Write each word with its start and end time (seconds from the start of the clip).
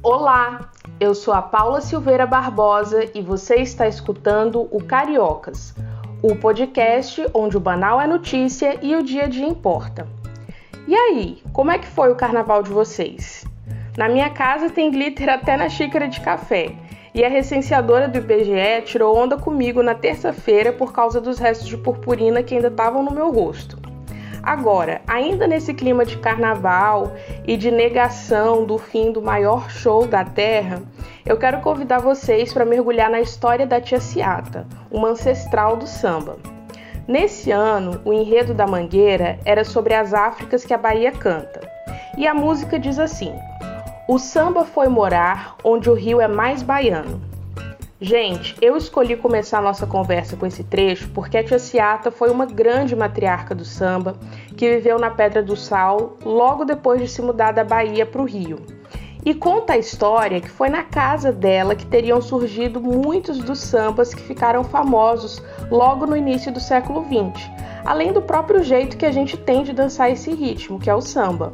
Olá, 0.00 0.70
eu 1.00 1.12
sou 1.12 1.34
a 1.34 1.42
Paula 1.42 1.80
Silveira 1.80 2.24
Barbosa 2.24 3.10
e 3.16 3.20
você 3.20 3.56
está 3.56 3.88
escutando 3.88 4.68
o 4.70 4.80
Cariocas, 4.80 5.74
o 6.22 6.36
podcast 6.36 7.26
onde 7.34 7.56
o 7.56 7.60
banal 7.60 8.00
é 8.00 8.06
notícia 8.06 8.78
e 8.80 8.94
o 8.94 9.02
dia 9.02 9.24
a 9.24 9.28
dia 9.28 9.46
importa. 9.46 10.06
E 10.86 10.94
aí, 10.94 11.42
como 11.52 11.72
é 11.72 11.80
que 11.80 11.88
foi 11.88 12.12
o 12.12 12.14
carnaval 12.14 12.62
de 12.62 12.70
vocês? 12.70 13.44
Na 13.96 14.08
minha 14.08 14.30
casa 14.30 14.70
tem 14.70 14.88
glitter 14.88 15.28
até 15.28 15.56
na 15.56 15.68
xícara 15.68 16.06
de 16.06 16.20
café. 16.20 16.76
E 17.12 17.24
a 17.24 17.28
recenseadora 17.28 18.06
do 18.06 18.18
IBGE 18.18 18.82
tirou 18.84 19.16
onda 19.16 19.36
comigo 19.36 19.82
na 19.82 19.96
terça-feira 19.96 20.72
por 20.72 20.92
causa 20.92 21.20
dos 21.20 21.40
restos 21.40 21.66
de 21.66 21.76
purpurina 21.76 22.40
que 22.40 22.54
ainda 22.54 22.68
estavam 22.68 23.02
no 23.02 23.10
meu 23.10 23.32
rosto. 23.32 23.87
Agora, 24.42 25.00
ainda 25.06 25.46
nesse 25.46 25.74
clima 25.74 26.04
de 26.04 26.16
carnaval 26.18 27.12
e 27.46 27.56
de 27.56 27.70
negação 27.70 28.64
do 28.64 28.78
fim 28.78 29.12
do 29.12 29.20
maior 29.20 29.70
show 29.70 30.06
da 30.06 30.24
Terra, 30.24 30.82
eu 31.26 31.36
quero 31.36 31.60
convidar 31.60 31.98
vocês 31.98 32.52
para 32.52 32.64
mergulhar 32.64 33.10
na 33.10 33.20
história 33.20 33.66
da 33.66 33.80
Tia 33.80 34.00
Ciata, 34.00 34.66
uma 34.90 35.08
ancestral 35.08 35.76
do 35.76 35.86
samba. 35.86 36.36
Nesse 37.06 37.50
ano, 37.50 38.00
o 38.04 38.12
enredo 38.12 38.52
da 38.52 38.66
Mangueira 38.66 39.38
era 39.44 39.64
sobre 39.64 39.94
as 39.94 40.12
Áfricas 40.12 40.64
que 40.64 40.74
a 40.74 40.78
Bahia 40.78 41.10
canta. 41.10 41.60
E 42.16 42.26
a 42.26 42.34
música 42.34 42.78
diz 42.78 42.98
assim: 42.98 43.34
O 44.08 44.18
samba 44.18 44.64
foi 44.64 44.88
morar 44.88 45.56
onde 45.64 45.88
o 45.88 45.94
rio 45.94 46.20
é 46.20 46.28
mais 46.28 46.62
baiano. 46.62 47.27
Gente, 48.00 48.54
eu 48.62 48.76
escolhi 48.76 49.16
começar 49.16 49.58
a 49.58 49.62
nossa 49.62 49.84
conversa 49.84 50.36
com 50.36 50.46
esse 50.46 50.62
trecho 50.62 51.08
porque 51.08 51.36
a 51.36 51.42
tia 51.42 51.58
Ciata 51.58 52.12
foi 52.12 52.30
uma 52.30 52.46
grande 52.46 52.94
matriarca 52.94 53.56
do 53.56 53.64
samba 53.64 54.14
que 54.56 54.76
viveu 54.76 55.00
na 55.00 55.10
Pedra 55.10 55.42
do 55.42 55.56
Sal 55.56 56.16
logo 56.24 56.64
depois 56.64 57.00
de 57.00 57.08
se 57.08 57.20
mudar 57.20 57.50
da 57.50 57.64
Bahia 57.64 58.06
para 58.06 58.22
o 58.22 58.24
Rio. 58.24 58.60
E 59.26 59.34
conta 59.34 59.72
a 59.72 59.78
história 59.78 60.40
que 60.40 60.48
foi 60.48 60.68
na 60.68 60.84
casa 60.84 61.32
dela 61.32 61.74
que 61.74 61.84
teriam 61.84 62.22
surgido 62.22 62.80
muitos 62.80 63.38
dos 63.38 63.58
sambas 63.58 64.14
que 64.14 64.22
ficaram 64.22 64.62
famosos 64.62 65.42
logo 65.68 66.06
no 66.06 66.16
início 66.16 66.52
do 66.52 66.60
século 66.60 67.04
XX, 67.04 67.50
além 67.84 68.12
do 68.12 68.22
próprio 68.22 68.62
jeito 68.62 68.96
que 68.96 69.06
a 69.06 69.12
gente 69.12 69.36
tem 69.36 69.64
de 69.64 69.72
dançar 69.72 70.08
esse 70.08 70.32
ritmo, 70.32 70.78
que 70.78 70.88
é 70.88 70.94
o 70.94 71.00
samba. 71.00 71.52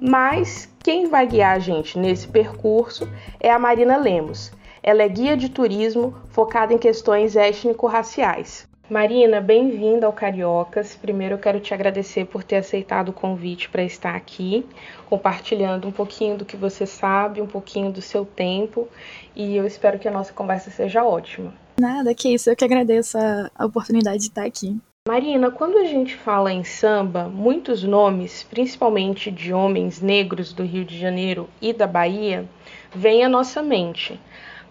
Mas 0.00 0.70
quem 0.82 1.06
vai 1.06 1.26
guiar 1.26 1.54
a 1.54 1.58
gente 1.58 1.98
nesse 1.98 2.26
percurso 2.26 3.06
é 3.38 3.50
a 3.50 3.58
Marina 3.58 3.98
Lemos, 3.98 4.52
ela 4.86 5.02
é 5.02 5.08
guia 5.08 5.36
de 5.36 5.48
turismo 5.48 6.14
focada 6.28 6.72
em 6.72 6.78
questões 6.78 7.34
étnico-raciais. 7.34 8.68
Marina, 8.88 9.40
bem-vinda 9.40 10.06
ao 10.06 10.12
Cariocas. 10.12 10.94
Primeiro 10.94 11.34
eu 11.34 11.38
quero 11.40 11.58
te 11.58 11.74
agradecer 11.74 12.24
por 12.26 12.44
ter 12.44 12.58
aceitado 12.58 13.08
o 13.08 13.12
convite 13.12 13.68
para 13.68 13.82
estar 13.82 14.14
aqui, 14.14 14.64
compartilhando 15.10 15.88
um 15.88 15.90
pouquinho 15.90 16.36
do 16.36 16.44
que 16.44 16.56
você 16.56 16.86
sabe, 16.86 17.42
um 17.42 17.48
pouquinho 17.48 17.90
do 17.90 18.00
seu 18.00 18.24
tempo, 18.24 18.86
e 19.34 19.56
eu 19.56 19.66
espero 19.66 19.98
que 19.98 20.06
a 20.06 20.12
nossa 20.12 20.32
conversa 20.32 20.70
seja 20.70 21.02
ótima. 21.02 21.52
Nada, 21.80 22.14
que 22.14 22.32
isso, 22.32 22.48
eu 22.48 22.54
que 22.54 22.64
agradeço 22.64 23.18
a, 23.18 23.50
a 23.56 23.66
oportunidade 23.66 24.18
de 24.18 24.28
estar 24.28 24.44
aqui. 24.44 24.78
Marina, 25.08 25.50
quando 25.50 25.78
a 25.78 25.84
gente 25.84 26.14
fala 26.14 26.52
em 26.52 26.62
samba, 26.62 27.28
muitos 27.28 27.82
nomes, 27.82 28.44
principalmente 28.44 29.32
de 29.32 29.52
homens 29.52 30.00
negros 30.00 30.52
do 30.52 30.64
Rio 30.64 30.84
de 30.84 30.96
Janeiro 30.96 31.48
e 31.60 31.72
da 31.72 31.88
Bahia, 31.88 32.48
vêm 32.94 33.24
à 33.24 33.28
nossa 33.28 33.62
mente. 33.62 34.18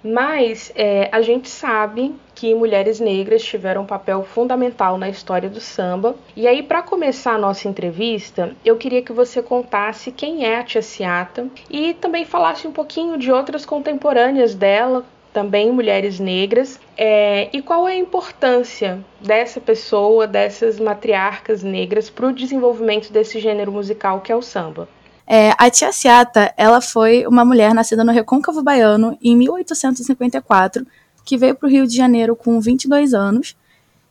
Mas 0.07 0.71
é, 0.75 1.09
a 1.11 1.19
gente 1.19 1.49
sabe 1.49 2.13
que 2.35 2.53
mulheres 2.53 2.99
negras 2.99 3.43
tiveram 3.43 3.81
um 3.81 3.87
papel 3.87 4.21
fundamental 4.21 4.99
na 4.99 5.09
história 5.09 5.49
do 5.49 5.59
samba. 5.59 6.15
E 6.35 6.47
aí, 6.47 6.61
para 6.61 6.83
começar 6.83 7.33
a 7.33 7.39
nossa 7.39 7.67
entrevista, 7.67 8.55
eu 8.63 8.77
queria 8.77 9.01
que 9.01 9.11
você 9.11 9.41
contasse 9.41 10.11
quem 10.11 10.45
é 10.45 10.59
a 10.59 10.63
Tia 10.63 10.83
Ciata 10.83 11.47
e 11.71 11.95
também 11.95 12.23
falasse 12.23 12.67
um 12.67 12.71
pouquinho 12.71 13.17
de 13.17 13.31
outras 13.31 13.65
contemporâneas 13.65 14.53
dela, 14.53 15.03
também 15.33 15.71
mulheres 15.71 16.19
negras, 16.19 16.79
é, 16.95 17.49
e 17.51 17.59
qual 17.59 17.87
é 17.87 17.93
a 17.93 17.97
importância 17.97 19.03
dessa 19.19 19.59
pessoa, 19.59 20.27
dessas 20.27 20.79
matriarcas 20.79 21.63
negras, 21.63 22.11
para 22.11 22.27
o 22.27 22.31
desenvolvimento 22.31 23.11
desse 23.11 23.39
gênero 23.39 23.71
musical 23.71 24.21
que 24.21 24.31
é 24.31 24.35
o 24.35 24.41
samba. 24.43 24.87
É, 25.27 25.53
a 25.57 25.69
tia 25.69 25.91
Ciata, 25.91 26.53
ela 26.55 26.79
foi 26.81 27.25
uma 27.25 27.43
mulher 27.43 27.73
nascida 27.73 28.03
no 28.03 28.11
Recôncavo 28.11 28.61
Baiano 28.61 29.17
em 29.21 29.35
1854, 29.35 30.85
que 31.23 31.37
veio 31.37 31.55
para 31.55 31.67
o 31.67 31.69
Rio 31.69 31.87
de 31.87 31.95
Janeiro 31.95 32.35
com 32.35 32.59
22 32.59 33.13
anos, 33.13 33.55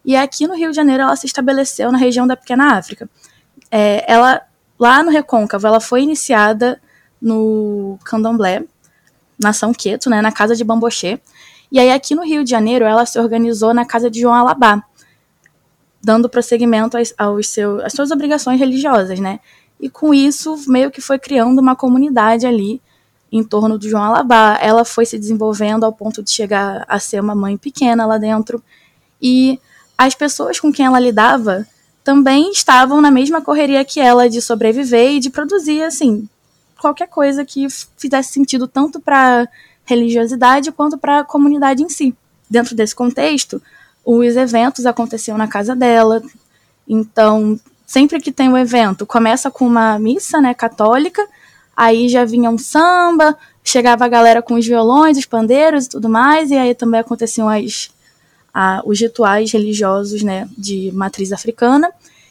e 0.04 0.16
aqui 0.16 0.46
no 0.46 0.56
Rio 0.56 0.70
de 0.70 0.76
Janeiro 0.76 1.04
ela 1.04 1.14
se 1.14 1.26
estabeleceu 1.26 1.92
na 1.92 1.98
região 1.98 2.26
da 2.26 2.36
Pequena 2.36 2.76
África. 2.76 3.08
É, 3.70 4.04
ela, 4.12 4.42
lá 4.78 5.02
no 5.02 5.10
Recôncavo, 5.10 5.66
ela 5.66 5.80
foi 5.80 6.02
iniciada 6.02 6.80
no 7.22 7.96
Candomblé, 8.04 8.64
nação 9.38 9.72
Queto, 9.72 10.10
né, 10.10 10.20
na 10.20 10.32
casa 10.32 10.56
de 10.56 10.64
Bambochê, 10.64 11.20
e 11.70 11.78
aí 11.78 11.90
aqui 11.90 12.14
no 12.14 12.24
Rio 12.24 12.44
de 12.44 12.50
Janeiro 12.50 12.84
ela 12.84 13.06
se 13.06 13.18
organizou 13.18 13.72
na 13.72 13.84
casa 13.84 14.10
de 14.10 14.20
João 14.20 14.34
Alabá, 14.34 14.82
dando 16.02 16.28
prosseguimento 16.28 16.96
aos, 17.16 17.48
seus, 17.48 17.82
às 17.82 17.92
suas 17.92 18.10
obrigações 18.10 18.60
religiosas, 18.60 19.18
né? 19.18 19.40
E 19.80 19.88
com 19.88 20.14
isso 20.14 20.56
meio 20.66 20.90
que 20.90 21.00
foi 21.00 21.18
criando 21.18 21.58
uma 21.58 21.76
comunidade 21.76 22.46
ali 22.46 22.80
em 23.30 23.42
torno 23.42 23.78
do 23.78 23.88
João 23.88 24.02
Alabá. 24.02 24.58
Ela 24.60 24.84
foi 24.84 25.04
se 25.04 25.18
desenvolvendo 25.18 25.84
ao 25.84 25.92
ponto 25.92 26.22
de 26.22 26.30
chegar 26.30 26.84
a 26.88 26.98
ser 26.98 27.20
uma 27.20 27.34
mãe 27.34 27.56
pequena 27.56 28.06
lá 28.06 28.18
dentro 28.18 28.62
e 29.20 29.58
as 29.96 30.14
pessoas 30.14 30.58
com 30.58 30.72
quem 30.72 30.86
ela 30.86 31.00
lidava 31.00 31.66
também 32.02 32.50
estavam 32.50 33.00
na 33.00 33.10
mesma 33.10 33.40
correria 33.40 33.84
que 33.84 33.98
ela 33.98 34.28
de 34.28 34.40
sobreviver 34.40 35.12
e 35.12 35.20
de 35.20 35.30
produzir 35.30 35.82
assim 35.82 36.28
qualquer 36.84 37.08
coisa 37.08 37.46
que 37.46 37.66
fizesse 37.96 38.32
sentido 38.32 38.68
tanto 38.68 39.00
para 39.00 39.48
religiosidade 39.86 40.70
quanto 40.70 40.98
para 40.98 41.20
a 41.20 41.24
comunidade 41.24 41.82
em 41.82 41.88
si. 41.88 42.14
Dentro 42.48 42.76
desse 42.76 42.94
contexto, 42.94 43.62
os 44.04 44.36
eventos 44.36 44.84
aconteciam 44.84 45.38
na 45.38 45.48
casa 45.48 45.74
dela, 45.74 46.22
então 46.86 47.58
sempre 47.86 48.20
que 48.20 48.32
tem 48.32 48.48
um 48.48 48.56
evento, 48.56 49.06
começa 49.06 49.50
com 49.50 49.66
uma 49.66 49.98
missa, 49.98 50.40
né, 50.40 50.54
católica, 50.54 51.26
aí 51.76 52.08
já 52.08 52.24
vinha 52.24 52.50
um 52.50 52.58
samba, 52.58 53.36
chegava 53.62 54.04
a 54.04 54.08
galera 54.08 54.42
com 54.42 54.54
os 54.54 54.66
violões, 54.66 55.18
os 55.18 55.26
pandeiros 55.26 55.86
e 55.86 55.88
tudo 55.90 56.08
mais, 56.08 56.50
e 56.50 56.54
aí 56.54 56.74
também 56.74 57.00
aconteciam 57.00 57.48
as, 57.48 57.90
a, 58.52 58.82
os 58.84 59.00
rituais 59.00 59.52
religiosos, 59.52 60.22
né, 60.22 60.48
de 60.56 60.90
matriz 60.92 61.32
africana, 61.32 61.90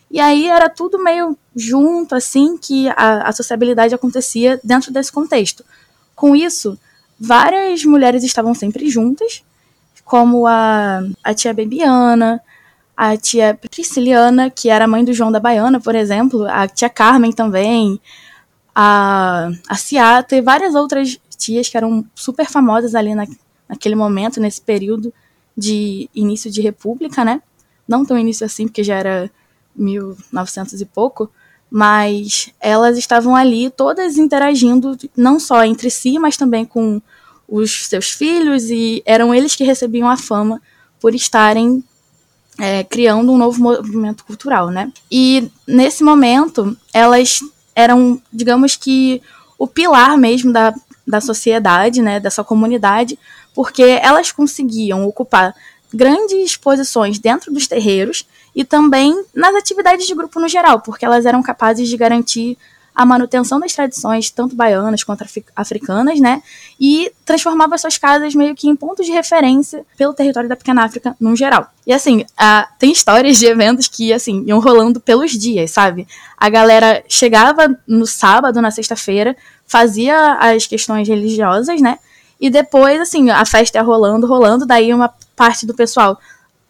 e 0.10 0.20
aí 0.20 0.48
era 0.48 0.70
tudo 0.70 1.04
meio 1.04 1.38
junto, 1.56 2.14
assim, 2.14 2.58
que 2.58 2.88
a, 2.90 3.28
a 3.28 3.32
sociabilidade 3.32 3.96
acontecia 3.96 4.60
dentro 4.64 4.92
desse 4.92 5.12
contexto. 5.12 5.66
Com 6.16 6.36
isso, 6.36 6.78
várias 7.20 7.84
mulheres 7.84 8.24
estavam 8.24 8.54
sempre 8.54 8.90
juntas, 8.90 9.44
como 10.06 10.46
a, 10.46 11.02
a 11.24 11.34
tia 11.34 11.54
Bebiana, 11.54 12.40
a 12.96 13.18
tia 13.18 13.58
Prisciliana, 13.70 14.50
que 14.50 14.70
era 14.70 14.88
mãe 14.88 15.04
do 15.04 15.14
João 15.14 15.32
da 15.32 15.40
Baiana, 15.40 15.80
por 15.80 15.96
exemplo, 15.96 16.46
a 16.48 16.68
tia 16.68 16.90
Carmen 16.90 17.32
também, 17.32 18.00
a, 18.74 19.50
a 19.68 19.76
Ciata 19.76 20.36
e 20.36 20.42
várias 20.42 20.76
outras 20.76 21.20
tias 21.38 21.68
que 21.68 21.78
eram 21.78 22.06
super 22.16 22.48
famosas 22.48 22.96
ali 22.96 23.14
na, 23.16 23.28
naquele 23.68 23.96
momento, 23.96 24.40
nesse 24.40 24.62
período 24.62 25.14
de 25.58 26.10
início 26.14 26.50
de 26.50 26.62
república, 26.62 27.26
né? 27.26 27.42
Não 27.88 28.06
tão 28.06 28.18
início 28.18 28.46
assim, 28.46 28.68
porque 28.68 28.84
já 28.84 28.96
era 28.96 29.32
1900 29.76 30.80
e 30.80 30.86
pouco, 30.86 31.30
mas 31.70 32.52
elas 32.60 32.98
estavam 32.98 33.36
ali 33.36 33.70
todas 33.70 34.18
interagindo, 34.18 34.98
não 35.18 35.40
só 35.40 35.64
entre 35.64 35.90
si, 35.90 36.18
mas 36.20 36.38
também 36.38 36.66
com 36.66 37.02
os 37.48 37.88
seus 37.88 38.12
filhos, 38.12 38.70
e 38.70 39.02
eram 39.06 39.34
eles 39.34 39.56
que 39.56 39.64
recebiam 39.64 40.10
a 40.10 40.18
fama 40.18 40.62
por 41.00 41.14
estarem 41.14 41.84
é, 42.60 42.84
criando 42.84 43.32
um 43.32 43.38
novo 43.38 43.62
movimento 43.62 44.24
cultural, 44.24 44.70
né? 44.70 44.92
E 45.12 45.50
nesse 45.68 46.04
momento, 46.04 46.78
elas 46.94 47.40
eram, 47.76 48.22
digamos 48.32 48.76
que, 48.76 49.22
o 49.58 49.68
pilar 49.68 50.18
mesmo 50.18 50.52
da, 50.52 50.74
da 51.06 51.20
sociedade, 51.20 52.02
né, 52.02 52.20
dessa 52.20 52.44
comunidade, 52.44 53.18
porque 53.54 53.82
elas 53.82 54.32
conseguiam 54.32 55.06
ocupar 55.06 55.56
grandes 55.94 56.58
posições 56.58 57.20
dentro 57.20 57.54
dos 57.54 57.68
terreiros 57.68 58.28
e 58.56 58.64
também 58.64 59.24
nas 59.34 59.54
atividades 59.56 60.08
de 60.08 60.16
grupo 60.16 60.40
no 60.40 60.48
geral, 60.48 60.82
porque 60.82 61.06
elas 61.06 61.26
eram 61.26 61.42
capazes 61.44 61.88
de 61.88 61.98
garantir 61.98 62.58
a 62.96 63.06
manutenção 63.06 63.60
das 63.60 63.74
tradições, 63.74 64.30
tanto 64.30 64.56
baianas 64.56 65.04
quanto 65.04 65.26
africanas, 65.56 66.20
né? 66.20 66.44
E 66.80 67.12
transformava 67.26 67.78
suas 67.78 67.98
casas 67.98 68.36
meio 68.36 68.56
que 68.56 68.68
em 68.68 68.76
pontos 68.76 69.06
de 69.06 69.12
referência 69.12 69.86
pelo 69.98 70.14
território 70.14 70.48
da 70.48 70.56
Pequena 70.56 70.84
África 70.84 71.16
no 71.20 71.36
geral. 71.36 71.68
E 71.88 71.94
assim, 71.94 72.26
a, 72.38 72.68
tem 72.78 72.92
histórias 72.92 73.38
de 73.38 73.46
eventos 73.46 73.88
que, 73.88 74.14
assim, 74.14 74.44
iam 74.46 74.60
rolando 74.60 75.00
pelos 75.00 75.32
dias, 75.32 75.72
sabe? 75.72 76.08
A 76.38 76.50
galera 76.50 77.04
chegava 77.08 77.76
no 77.88 78.06
sábado, 78.06 78.62
na 78.62 78.70
sexta-feira, 78.72 79.36
fazia 79.66 80.34
as 80.34 80.68
questões 80.68 81.08
religiosas, 81.08 81.82
né? 81.82 81.98
E 82.40 82.50
depois, 82.50 83.00
assim, 83.00 83.30
a 83.30 83.46
festa 83.46 83.78
ia 83.78 83.84
rolando, 83.84 84.28
rolando, 84.28 84.66
daí 84.66 84.94
uma 84.94 85.14
parte 85.36 85.66
do 85.66 85.74
pessoal 85.74 86.20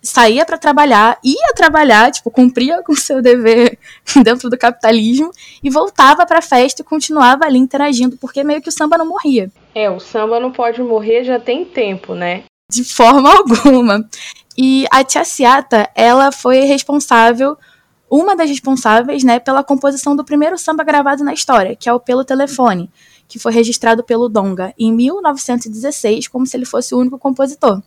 saía 0.04 0.46
para 0.46 0.58
trabalhar, 0.58 1.18
ia 1.24 1.54
trabalhar, 1.56 2.12
tipo, 2.12 2.30
cumpria 2.30 2.84
com 2.84 2.94
seu 2.94 3.22
dever 3.22 3.80
dentro 4.22 4.50
do 4.50 4.58
capitalismo 4.58 5.32
e 5.64 5.70
voltava 5.70 6.26
para 6.26 6.40
a 6.40 6.42
festa 6.42 6.82
e 6.82 6.86
continuava 6.86 7.46
ali 7.46 7.58
interagindo, 7.58 8.18
porque 8.18 8.44
meio 8.44 8.62
que 8.62 8.68
o 8.68 8.72
samba 8.72 8.98
não 8.98 9.08
morria. 9.08 9.50
É, 9.74 9.90
o 9.90 10.00
samba 10.00 10.40
não 10.40 10.52
pode 10.52 10.82
morrer 10.84 11.24
já 11.24 11.40
tem 11.40 11.64
tempo, 11.64 12.14
né? 12.14 12.44
De 12.70 12.84
forma 12.94 13.32
alguma. 13.34 14.08
E 14.58 14.86
a 14.92 15.04
Tia 15.04 15.24
Ciata, 15.24 15.90
ela 15.96 16.32
foi 16.32 16.60
responsável, 16.60 17.58
uma 18.10 18.36
das 18.36 18.50
responsáveis, 18.50 19.24
né, 19.24 19.40
pela 19.40 19.64
composição 19.64 20.16
do 20.16 20.24
primeiro 20.24 20.58
samba 20.58 20.84
gravado 20.84 21.24
na 21.24 21.34
história, 21.34 21.76
que 21.76 21.90
é 21.90 21.94
o 21.94 22.00
Pelo 22.00 22.24
Telefone, 22.24 22.92
que 23.28 23.40
foi 23.40 23.52
registrado 23.52 24.04
pelo 24.04 24.30
Donga 24.30 24.74
em 24.78 24.94
1916, 24.94 26.28
como 26.28 26.46
se 26.46 26.56
ele 26.56 26.66
fosse 26.66 26.94
o 26.94 27.00
único 27.00 27.18
compositor. 27.18 27.82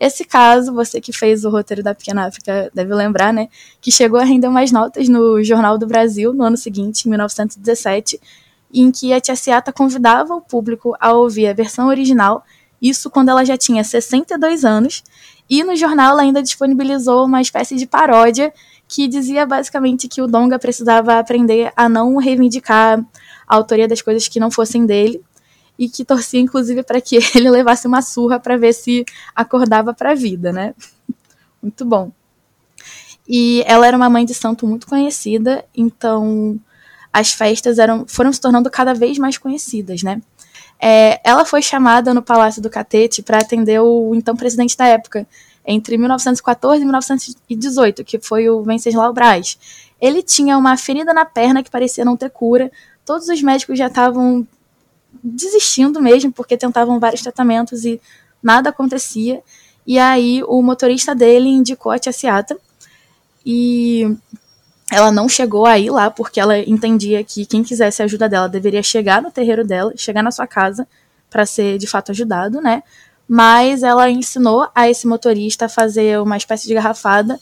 Esse 0.00 0.24
caso, 0.24 0.72
você 0.72 1.00
que 1.00 1.12
fez 1.12 1.44
o 1.44 1.50
roteiro 1.50 1.82
da 1.82 1.94
Pequena 1.94 2.26
África 2.26 2.70
deve 2.72 2.94
lembrar, 2.94 3.32
né, 3.32 3.48
que 3.80 3.90
chegou 3.90 4.20
a 4.20 4.24
render 4.24 4.48
mais 4.48 4.70
notas 4.70 5.08
no 5.08 5.42
Jornal 5.42 5.76
do 5.76 5.86
Brasil 5.86 6.32
no 6.32 6.44
ano 6.44 6.56
seguinte, 6.56 7.06
em 7.06 7.08
1917, 7.08 8.20
em 8.72 8.90
que 8.90 9.12
a 9.12 9.20
Tia 9.20 9.34
Ciata 9.34 9.72
convidava 9.72 10.34
o 10.34 10.40
público 10.40 10.94
a 11.00 11.12
ouvir 11.12 11.48
a 11.48 11.52
versão 11.52 11.88
original, 11.88 12.44
isso 12.80 13.10
quando 13.10 13.30
ela 13.30 13.44
já 13.44 13.56
tinha 13.56 13.82
62 13.82 14.64
anos, 14.64 15.02
e 15.50 15.64
no 15.64 15.74
jornal 15.74 16.12
ela 16.12 16.22
ainda 16.22 16.42
disponibilizou 16.42 17.24
uma 17.24 17.40
espécie 17.40 17.74
de 17.74 17.86
paródia 17.86 18.52
que 18.86 19.08
dizia 19.08 19.44
basicamente 19.44 20.06
que 20.06 20.22
o 20.22 20.26
Donga 20.26 20.58
precisava 20.58 21.18
aprender 21.18 21.72
a 21.76 21.88
não 21.88 22.16
reivindicar 22.16 23.04
a 23.46 23.56
autoria 23.56 23.88
das 23.88 24.00
coisas 24.00 24.28
que 24.28 24.38
não 24.38 24.50
fossem 24.50 24.86
dele 24.86 25.20
e 25.78 25.88
que 25.88 26.04
torcia 26.04 26.40
inclusive 26.40 26.82
para 26.82 27.00
que 27.00 27.16
ele 27.34 27.50
levasse 27.50 27.86
uma 27.86 28.02
surra 28.02 28.40
para 28.40 28.56
ver 28.56 28.72
se 28.72 29.04
acordava 29.34 29.94
para 29.94 30.12
a 30.12 30.14
vida, 30.14 30.52
né? 30.52 30.74
Muito 31.62 31.84
bom. 31.84 32.10
E 33.28 33.62
ela 33.66 33.86
era 33.86 33.96
uma 33.96 34.08
mãe 34.08 34.24
de 34.24 34.32
santo 34.32 34.66
muito 34.66 34.86
conhecida, 34.86 35.62
então 35.76 36.58
as 37.12 37.32
festas 37.32 37.78
eram, 37.78 38.06
foram 38.08 38.32
se 38.32 38.40
tornando 38.40 38.70
cada 38.70 38.94
vez 38.94 39.18
mais 39.18 39.36
conhecidas, 39.36 40.02
né? 40.02 40.22
É, 40.80 41.20
ela 41.22 41.44
foi 41.44 41.60
chamada 41.60 42.14
no 42.14 42.22
Palácio 42.22 42.62
do 42.62 42.70
Catete 42.70 43.22
para 43.22 43.38
atender 43.38 43.80
o 43.80 44.14
então 44.14 44.34
presidente 44.34 44.76
da 44.76 44.86
época, 44.86 45.26
entre 45.66 45.98
1914 45.98 46.80
e 46.80 46.84
1918, 46.84 48.04
que 48.04 48.18
foi 48.18 48.48
o 48.48 48.62
Venceslau 48.62 49.12
Braz. 49.12 49.58
Ele 50.00 50.22
tinha 50.22 50.56
uma 50.56 50.76
ferida 50.76 51.12
na 51.12 51.26
perna 51.26 51.62
que 51.62 51.70
parecia 51.70 52.04
não 52.04 52.16
ter 52.16 52.30
cura. 52.30 52.70
Todos 53.04 53.28
os 53.28 53.42
médicos 53.42 53.76
já 53.76 53.88
estavam 53.88 54.46
desistindo 55.28 56.00
mesmo, 56.00 56.32
porque 56.32 56.56
tentavam 56.56 56.98
vários 56.98 57.22
tratamentos 57.22 57.84
e 57.84 58.00
nada 58.42 58.70
acontecia. 58.70 59.42
E 59.86 59.98
aí 59.98 60.42
o 60.44 60.62
motorista 60.62 61.14
dele 61.14 61.48
indicou 61.48 61.92
a 61.92 61.98
Tia 61.98 62.12
Ciata. 62.12 62.56
E 63.44 64.16
ela 64.90 65.10
não 65.10 65.28
chegou 65.28 65.66
aí 65.66 65.90
lá 65.90 66.10
porque 66.10 66.40
ela 66.40 66.58
entendia 66.58 67.22
que 67.22 67.46
quem 67.46 67.62
quisesse 67.62 68.02
a 68.02 68.04
ajuda 68.04 68.28
dela 68.28 68.48
deveria 68.48 68.82
chegar 68.82 69.22
no 69.22 69.30
terreiro 69.30 69.64
dela, 69.66 69.92
chegar 69.96 70.22
na 70.22 70.30
sua 70.30 70.46
casa 70.46 70.86
para 71.30 71.44
ser 71.44 71.78
de 71.78 71.86
fato 71.86 72.10
ajudado, 72.10 72.60
né? 72.60 72.82
Mas 73.26 73.82
ela 73.82 74.10
ensinou 74.10 74.68
a 74.74 74.88
esse 74.88 75.06
motorista 75.06 75.66
a 75.66 75.68
fazer 75.68 76.18
uma 76.20 76.36
espécie 76.36 76.66
de 76.66 76.74
garrafada 76.74 77.38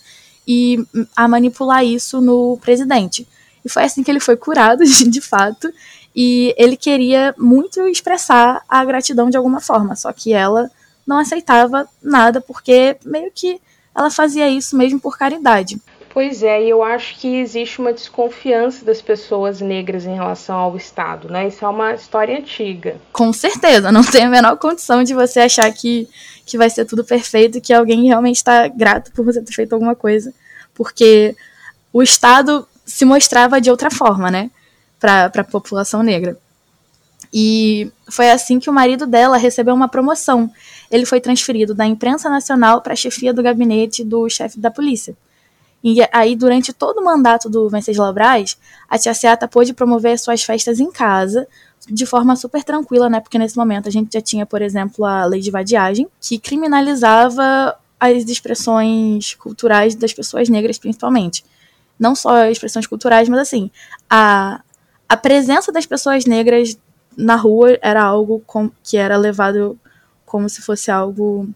e 0.46 0.84
a 1.14 1.28
manipular 1.28 1.84
isso 1.84 2.20
no 2.20 2.58
presidente. 2.60 3.26
E 3.64 3.68
foi 3.68 3.84
assim 3.84 4.02
que 4.02 4.10
ele 4.10 4.20
foi 4.20 4.36
curado, 4.36 4.84
de 4.86 5.20
fato, 5.20 5.72
e 6.16 6.54
ele 6.56 6.78
queria 6.78 7.34
muito 7.36 7.86
expressar 7.86 8.62
a 8.66 8.82
gratidão 8.86 9.28
de 9.28 9.36
alguma 9.36 9.60
forma, 9.60 9.94
só 9.94 10.10
que 10.14 10.32
ela 10.32 10.70
não 11.06 11.18
aceitava 11.18 11.86
nada 12.02 12.40
porque 12.40 12.96
meio 13.04 13.30
que 13.32 13.60
ela 13.94 14.10
fazia 14.10 14.48
isso 14.48 14.74
mesmo 14.76 14.98
por 14.98 15.18
caridade. 15.18 15.78
Pois 16.08 16.42
é, 16.42 16.64
e 16.64 16.70
eu 16.70 16.82
acho 16.82 17.18
que 17.18 17.28
existe 17.36 17.78
uma 17.78 17.92
desconfiança 17.92 18.82
das 18.82 19.02
pessoas 19.02 19.60
negras 19.60 20.06
em 20.06 20.14
relação 20.14 20.56
ao 20.56 20.74
Estado, 20.74 21.28
né? 21.28 21.46
Isso 21.48 21.62
é 21.62 21.68
uma 21.68 21.92
história 21.92 22.38
antiga. 22.38 22.96
Com 23.12 23.30
certeza, 23.34 23.92
não 23.92 24.00
tem 24.10 24.24
a 24.24 24.30
menor 24.30 24.56
condição 24.56 25.04
de 25.04 25.12
você 25.12 25.40
achar 25.40 25.70
que, 25.70 26.08
que 26.46 26.56
vai 26.56 26.70
ser 26.70 26.86
tudo 26.86 27.04
perfeito, 27.04 27.60
que 27.60 27.74
alguém 27.74 28.06
realmente 28.06 28.36
está 28.36 28.66
grato 28.66 29.12
por 29.12 29.26
você 29.26 29.42
ter 29.42 29.52
feito 29.52 29.74
alguma 29.74 29.94
coisa, 29.94 30.32
porque 30.74 31.36
o 31.92 32.02
Estado 32.02 32.66
se 32.86 33.04
mostrava 33.04 33.60
de 33.60 33.70
outra 33.70 33.90
forma, 33.90 34.30
né? 34.30 34.50
Para 34.98 35.26
a 35.26 35.44
população 35.44 36.02
negra. 36.02 36.38
E 37.32 37.90
foi 38.08 38.30
assim 38.30 38.58
que 38.58 38.70
o 38.70 38.72
marido 38.72 39.06
dela 39.06 39.36
recebeu 39.36 39.74
uma 39.74 39.88
promoção. 39.88 40.50
Ele 40.90 41.04
foi 41.04 41.20
transferido 41.20 41.74
da 41.74 41.84
imprensa 41.86 42.30
nacional 42.30 42.80
para 42.80 42.92
a 42.92 42.96
chefia 42.96 43.32
do 43.32 43.42
gabinete 43.42 44.04
do 44.04 44.28
chefe 44.28 44.58
da 44.58 44.70
polícia. 44.70 45.16
E 45.84 45.98
aí, 46.12 46.34
durante 46.34 46.72
todo 46.72 46.98
o 46.98 47.04
mandato 47.04 47.48
do 47.48 47.68
Venceslau 47.68 48.12
Braz, 48.12 48.56
a 48.88 48.98
Tia 48.98 49.14
Seata 49.14 49.46
pôde 49.46 49.72
promover 49.72 50.18
suas 50.18 50.42
festas 50.42 50.80
em 50.80 50.90
casa, 50.90 51.46
de 51.88 52.04
forma 52.04 52.34
super 52.34 52.64
tranquila, 52.64 53.08
né? 53.08 53.20
Porque 53.20 53.38
nesse 53.38 53.56
momento 53.56 53.88
a 53.88 53.92
gente 53.92 54.12
já 54.12 54.20
tinha, 54.20 54.44
por 54.44 54.62
exemplo, 54.62 55.04
a 55.04 55.24
lei 55.24 55.40
de 55.40 55.50
vadiagem, 55.50 56.08
que 56.20 56.38
criminalizava 56.38 57.76
as 58.00 58.24
expressões 58.24 59.34
culturais 59.34 59.94
das 59.94 60.12
pessoas 60.12 60.48
negras, 60.48 60.78
principalmente. 60.78 61.44
Não 61.98 62.14
só 62.14 62.46
expressões 62.46 62.86
culturais, 62.86 63.28
mas 63.28 63.40
assim, 63.40 63.70
a, 64.10 64.60
a 65.08 65.16
presença 65.16 65.72
das 65.72 65.86
pessoas 65.86 66.26
negras 66.26 66.78
na 67.16 67.36
rua 67.36 67.78
era 67.80 68.02
algo 68.02 68.42
com, 68.46 68.70
que 68.82 68.96
era 68.96 69.16
levado 69.16 69.78
como 70.24 70.48
se 70.48 70.60
fosse 70.60 70.90
algo 70.90 71.48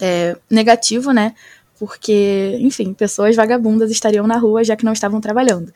é, 0.00 0.36
negativo, 0.50 1.12
né? 1.12 1.34
porque, 1.80 2.58
enfim, 2.60 2.92
pessoas 2.92 3.34
vagabundas 3.34 3.90
estariam 3.90 4.26
na 4.26 4.36
rua 4.36 4.62
já 4.62 4.76
que 4.76 4.84
não 4.84 4.92
estavam 4.92 5.18
trabalhando. 5.18 5.72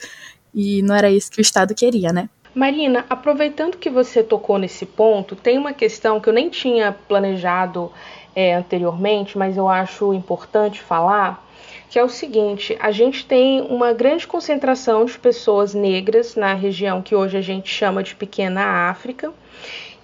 E 0.54 0.82
não 0.82 0.94
era 0.94 1.10
isso 1.10 1.30
que 1.30 1.40
o 1.40 1.42
Estado 1.42 1.74
queria, 1.74 2.12
né? 2.12 2.28
Marina, 2.54 3.06
aproveitando 3.08 3.78
que 3.78 3.88
você 3.88 4.22
tocou 4.22 4.58
nesse 4.58 4.84
ponto, 4.84 5.34
tem 5.34 5.56
uma 5.56 5.72
questão 5.72 6.20
que 6.20 6.28
eu 6.28 6.32
nem 6.32 6.50
tinha 6.50 6.92
planejado 7.08 7.90
é, 8.36 8.54
anteriormente, 8.54 9.38
mas 9.38 9.56
eu 9.56 9.66
acho 9.66 10.12
importante 10.12 10.82
falar, 10.82 11.43
que 11.90 11.98
é 11.98 12.04
o 12.04 12.08
seguinte: 12.08 12.76
a 12.80 12.90
gente 12.90 13.26
tem 13.26 13.60
uma 13.60 13.92
grande 13.92 14.26
concentração 14.26 15.04
de 15.04 15.18
pessoas 15.18 15.74
negras 15.74 16.34
na 16.36 16.54
região 16.54 17.02
que 17.02 17.14
hoje 17.14 17.36
a 17.36 17.40
gente 17.40 17.68
chama 17.68 18.02
de 18.02 18.14
Pequena 18.14 18.88
África, 18.90 19.32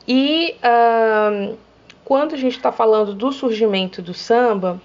e 0.07 0.57
uh, 0.59 1.57
quando 2.05 2.35
a 2.35 2.39
gente 2.39 2.57
está 2.57 2.73
falando 2.73 3.15
do 3.15 3.31
surgimento 3.31 4.03
do 4.03 4.13
samba, 4.13 4.81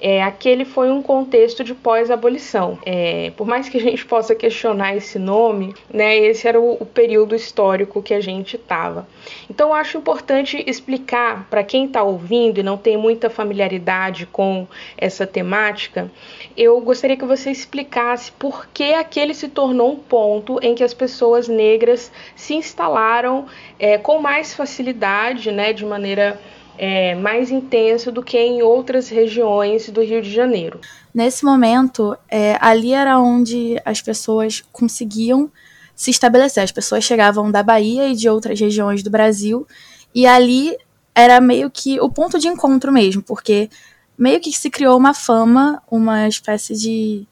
é, 0.00 0.22
aquele 0.22 0.64
foi 0.64 0.90
um 0.90 1.02
contexto 1.02 1.62
de 1.62 1.74
pós-abolição. 1.74 2.78
É, 2.84 3.32
por 3.36 3.46
mais 3.46 3.68
que 3.68 3.76
a 3.76 3.80
gente 3.80 4.04
possa 4.06 4.34
questionar 4.34 4.96
esse 4.96 5.18
nome, 5.18 5.74
né, 5.92 6.16
esse 6.16 6.48
era 6.48 6.60
o, 6.60 6.74
o 6.80 6.86
período 6.86 7.34
histórico 7.34 8.02
que 8.02 8.14
a 8.14 8.20
gente 8.20 8.56
estava. 8.56 9.06
Então, 9.48 9.68
eu 9.68 9.74
acho 9.74 9.98
importante 9.98 10.62
explicar 10.66 11.46
para 11.50 11.62
quem 11.62 11.86
está 11.86 12.02
ouvindo 12.02 12.58
e 12.58 12.62
não 12.62 12.76
tem 12.76 12.96
muita 12.96 13.28
familiaridade 13.28 14.26
com 14.26 14.66
essa 14.96 15.26
temática, 15.26 16.10
eu 16.56 16.80
gostaria 16.80 17.16
que 17.16 17.24
você 17.24 17.50
explicasse 17.50 18.32
por 18.32 18.66
que 18.68 18.94
aquele 18.94 19.34
se 19.34 19.48
tornou 19.48 19.92
um 19.92 19.96
ponto 19.96 20.58
em 20.62 20.74
que 20.74 20.84
as 20.84 20.94
pessoas 20.94 21.48
negras 21.48 22.10
se 22.34 22.54
instalaram 22.54 23.46
é, 23.78 23.98
com 23.98 24.18
mais 24.18 24.54
facilidade, 24.54 25.50
né, 25.50 25.72
de 25.72 25.84
maneira 25.84 26.40
é, 26.82 27.14
mais 27.14 27.50
intenso 27.50 28.10
do 28.10 28.22
que 28.22 28.38
em 28.38 28.62
outras 28.62 29.10
regiões 29.10 29.90
do 29.90 30.00
Rio 30.00 30.22
de 30.22 30.32
Janeiro. 30.32 30.80
Nesse 31.12 31.44
momento, 31.44 32.16
é, 32.26 32.56
ali 32.58 32.94
era 32.94 33.20
onde 33.20 33.78
as 33.84 34.00
pessoas 34.00 34.64
conseguiam 34.72 35.52
se 35.94 36.10
estabelecer. 36.10 36.62
As 36.62 36.72
pessoas 36.72 37.04
chegavam 37.04 37.50
da 37.50 37.62
Bahia 37.62 38.08
e 38.08 38.16
de 38.16 38.30
outras 38.30 38.58
regiões 38.58 39.02
do 39.02 39.10
Brasil, 39.10 39.66
e 40.14 40.26
ali 40.26 40.74
era 41.14 41.38
meio 41.38 41.70
que 41.70 42.00
o 42.00 42.08
ponto 42.08 42.38
de 42.38 42.48
encontro 42.48 42.90
mesmo, 42.90 43.22
porque 43.22 43.68
meio 44.16 44.40
que 44.40 44.50
se 44.50 44.70
criou 44.70 44.96
uma 44.96 45.12
fama, 45.12 45.82
uma 45.90 46.26
espécie 46.26 46.74
de 46.74 47.26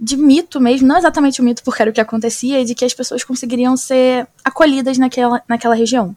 de 0.00 0.16
mito 0.16 0.60
mesmo, 0.60 0.88
não 0.88 0.98
exatamente 0.98 1.40
o 1.40 1.44
mito 1.44 1.62
porque 1.62 1.80
era 1.80 1.90
o 1.92 1.94
que 1.94 2.00
acontecia, 2.00 2.64
de 2.64 2.74
que 2.74 2.84
as 2.84 2.92
pessoas 2.92 3.22
conseguiriam 3.22 3.76
ser 3.76 4.26
acolhidas 4.44 4.98
naquela, 4.98 5.40
naquela 5.46 5.76
região. 5.76 6.16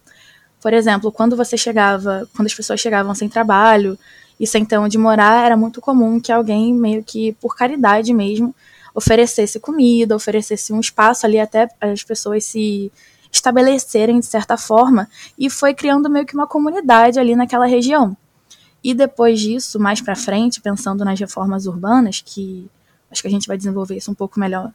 Por 0.65 0.73
exemplo, 0.73 1.11
quando 1.11 1.37
você 1.37 1.55
chegava, 1.55 2.27
quando 2.35 2.47
as 2.47 2.53
pessoas 2.55 2.79
chegavam 2.79 3.13
sem 3.13 3.29
trabalho 3.29 3.95
e 4.39 4.47
sem 4.47 4.65
ter 4.65 4.79
onde 4.79 4.97
morar, 4.97 5.45
era 5.45 5.55
muito 5.55 5.79
comum 5.79 6.19
que 6.19 6.31
alguém, 6.31 6.73
meio 6.73 7.03
que 7.03 7.33
por 7.33 7.55
caridade 7.55 8.11
mesmo, 8.11 8.51
oferecesse 8.91 9.59
comida, 9.59 10.15
oferecesse 10.15 10.73
um 10.73 10.79
espaço 10.79 11.23
ali 11.23 11.39
até 11.39 11.67
as 11.79 12.01
pessoas 12.01 12.45
se 12.45 12.91
estabelecerem 13.31 14.19
de 14.19 14.25
certa 14.25 14.57
forma, 14.57 15.07
e 15.37 15.51
foi 15.51 15.71
criando 15.71 16.09
meio 16.09 16.25
que 16.25 16.33
uma 16.33 16.47
comunidade 16.47 17.19
ali 17.19 17.35
naquela 17.35 17.67
região. 17.67 18.17
E 18.83 18.95
depois 18.95 19.39
disso, 19.39 19.79
mais 19.79 20.01
para 20.01 20.15
frente, 20.15 20.59
pensando 20.59 21.05
nas 21.05 21.19
reformas 21.19 21.67
urbanas, 21.67 22.23
que 22.25 22.67
acho 23.11 23.21
que 23.21 23.27
a 23.27 23.31
gente 23.31 23.47
vai 23.47 23.55
desenvolver 23.55 23.97
isso 23.97 24.09
um 24.09 24.15
pouco 24.15 24.39
melhor 24.39 24.73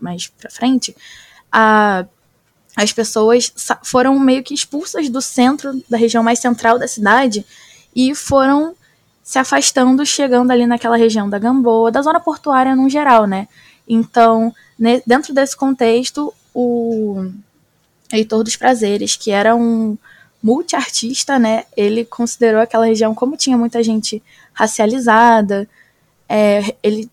mais 0.00 0.26
para 0.26 0.50
frente, 0.50 0.96
a 1.52 2.06
as 2.76 2.92
pessoas 2.92 3.52
foram 3.82 4.18
meio 4.18 4.42
que 4.42 4.54
expulsas 4.54 5.08
do 5.08 5.20
centro, 5.20 5.82
da 5.88 5.96
região 5.96 6.22
mais 6.22 6.38
central 6.38 6.78
da 6.78 6.88
cidade, 6.88 7.44
e 7.94 8.14
foram 8.14 8.74
se 9.22 9.38
afastando, 9.38 10.04
chegando 10.04 10.50
ali 10.50 10.66
naquela 10.66 10.96
região 10.96 11.28
da 11.28 11.38
Gamboa, 11.38 11.90
da 11.90 12.02
zona 12.02 12.18
portuária 12.18 12.74
no 12.74 12.88
geral, 12.88 13.26
né? 13.26 13.46
Então, 13.88 14.54
dentro 15.06 15.34
desse 15.34 15.56
contexto, 15.56 16.32
o 16.54 17.30
Heitor 18.12 18.42
dos 18.42 18.56
Prazeres, 18.56 19.16
que 19.16 19.30
era 19.30 19.54
um 19.54 19.96
multiartista, 20.42 21.38
né, 21.38 21.64
ele 21.76 22.04
considerou 22.04 22.60
aquela 22.60 22.86
região, 22.86 23.14
como 23.14 23.36
tinha 23.36 23.56
muita 23.56 23.82
gente 23.82 24.20
racializada, 24.52 25.68
é, 26.28 26.74
ele 26.82 27.08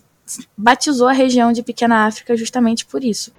batizou 0.58 1.08
a 1.08 1.14
região 1.14 1.54
de 1.54 1.62
Pequena 1.62 2.08
África 2.08 2.36
justamente 2.36 2.86
por 2.86 3.04
isso. 3.04 3.32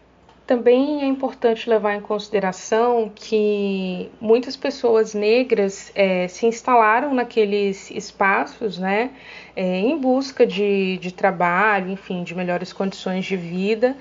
Também 0.50 1.04
é 1.04 1.07
importante 1.07 1.71
levar 1.71 1.95
em 1.95 2.00
consideração 2.00 3.09
que 3.14 4.11
muitas 4.21 4.57
pessoas 4.57 5.14
negras 5.14 5.92
é, 5.95 6.26
se 6.26 6.45
instalaram 6.45 7.14
naqueles 7.14 7.88
espaços, 7.92 8.76
né, 8.76 9.12
é, 9.54 9.78
em 9.78 9.97
busca 9.97 10.45
de, 10.45 10.99
de 10.99 11.14
trabalho, 11.14 11.92
enfim, 11.92 12.25
de 12.25 12.35
melhores 12.35 12.73
condições 12.73 13.26
de 13.26 13.37
vida. 13.37 13.97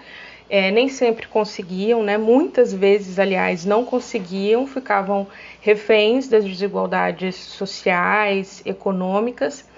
É, 0.50 0.72
nem 0.72 0.90
sempre 0.90 1.28
conseguiam, 1.28 2.02
né? 2.02 2.18
Muitas 2.18 2.74
vezes, 2.74 3.20
aliás, 3.20 3.64
não 3.64 3.86
conseguiam, 3.86 4.66
ficavam 4.66 5.28
reféns 5.62 6.28
das 6.28 6.44
desigualdades 6.44 7.36
sociais, 7.36 8.64
econômicas, 8.66 9.70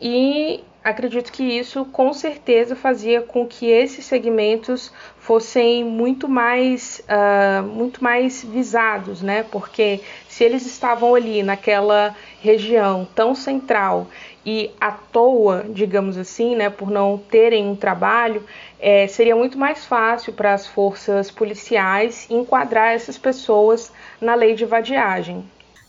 e 0.00 0.62
acredito 0.82 1.32
que 1.32 1.42
isso 1.42 1.84
com 1.86 2.12
certeza 2.12 2.74
fazia 2.74 3.22
com 3.22 3.46
que 3.46 3.66
esses 3.66 4.04
segmentos 4.04 4.92
fossem 5.18 5.84
muito 5.84 6.28
mais, 6.28 7.02
uh, 7.08 7.62
muito 7.62 8.02
mais 8.02 8.42
visados, 8.42 9.22
né? 9.22 9.44
Porque 9.44 10.00
se 10.28 10.42
eles 10.44 10.66
estavam 10.66 11.14
ali 11.14 11.42
naquela 11.42 12.16
região 12.40 13.06
tão 13.14 13.34
central 13.34 14.08
e 14.44 14.70
à 14.80 14.90
toa, 14.90 15.64
digamos 15.68 16.16
assim, 16.18 16.56
né, 16.56 16.68
por 16.68 16.90
não 16.90 17.16
terem 17.16 17.66
um 17.68 17.76
trabalho, 17.76 18.44
é, 18.80 19.06
seria 19.06 19.36
muito 19.36 19.56
mais 19.56 19.86
fácil 19.86 20.32
para 20.32 20.52
as 20.52 20.66
forças 20.66 21.30
policiais 21.30 22.26
enquadrar 22.28 22.92
essas 22.92 23.16
pessoas 23.16 23.92
na 24.20 24.34
lei 24.34 24.54
de 24.54 24.64
vadiagem. 24.64 25.44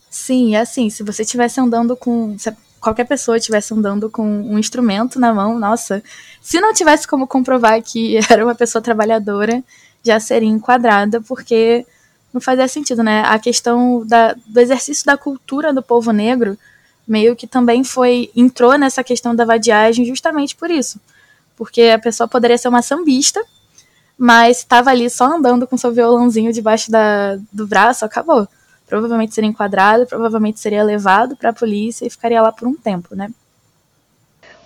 Sim, 0.08 0.56
é 0.56 0.60
assim, 0.60 0.92
se 0.92 1.02
você 1.02 1.24
estivesse 1.24 1.60
andando 1.60 1.98
com. 1.98 2.36
Qualquer 2.84 3.06
pessoa 3.06 3.38
estivesse 3.38 3.74
andando 3.74 4.10
com 4.10 4.28
um 4.28 4.60
instrumento 4.60 5.18
na 5.18 5.34
mão, 5.34 5.58
nossa, 5.58 6.04
se 6.42 6.60
não 6.60 6.74
tivesse 6.74 7.08
como 7.08 7.26
comprovar 7.26 7.82
que 7.82 8.20
era 8.30 8.44
uma 8.44 8.54
pessoa 8.54 8.82
trabalhadora, 8.82 9.64
já 10.04 10.20
seria 10.20 10.50
enquadrada, 10.50 11.22
porque 11.22 11.86
não 12.34 12.42
fazia 12.42 12.68
sentido, 12.68 13.02
né? 13.02 13.24
A 13.26 13.40
questão 13.40 14.06
da, 14.06 14.36
do 14.46 14.60
exercício 14.60 15.06
da 15.06 15.16
cultura 15.16 15.72
do 15.72 15.82
povo 15.82 16.12
negro 16.12 16.58
meio 17.08 17.38
que 17.38 17.48
também 17.48 17.86
foi 17.86 18.30
entrou 18.36 18.78
nessa 18.78 19.02
questão 19.02 19.34
da 19.34 19.46
vadiagem 19.46 20.04
justamente 20.04 20.54
por 20.54 20.70
isso. 20.70 21.00
Porque 21.56 21.84
a 21.84 22.00
pessoa 22.00 22.28
poderia 22.28 22.58
ser 22.58 22.68
uma 22.68 22.82
sambista, 22.82 23.42
mas 24.18 24.58
estava 24.58 24.90
ali 24.90 25.10
só 25.10 25.38
andando 25.38 25.66
com 25.66 25.78
seu 25.78 25.94
violãozinho 25.94 26.52
debaixo 26.52 26.92
da, 26.92 27.38
do 27.50 27.66
braço, 27.66 28.04
acabou 28.04 28.46
provavelmente 28.94 29.34
seria 29.34 29.50
enquadrado, 29.50 30.06
provavelmente 30.06 30.60
seria 30.60 30.84
levado 30.84 31.36
para 31.36 31.50
a 31.50 31.54
polícia 31.54 32.06
e 32.06 32.12
ficaria 32.12 32.40
lá 32.40 32.52
por 32.52 32.68
um 32.68 32.76
tempo, 32.76 33.16
né? 33.16 33.32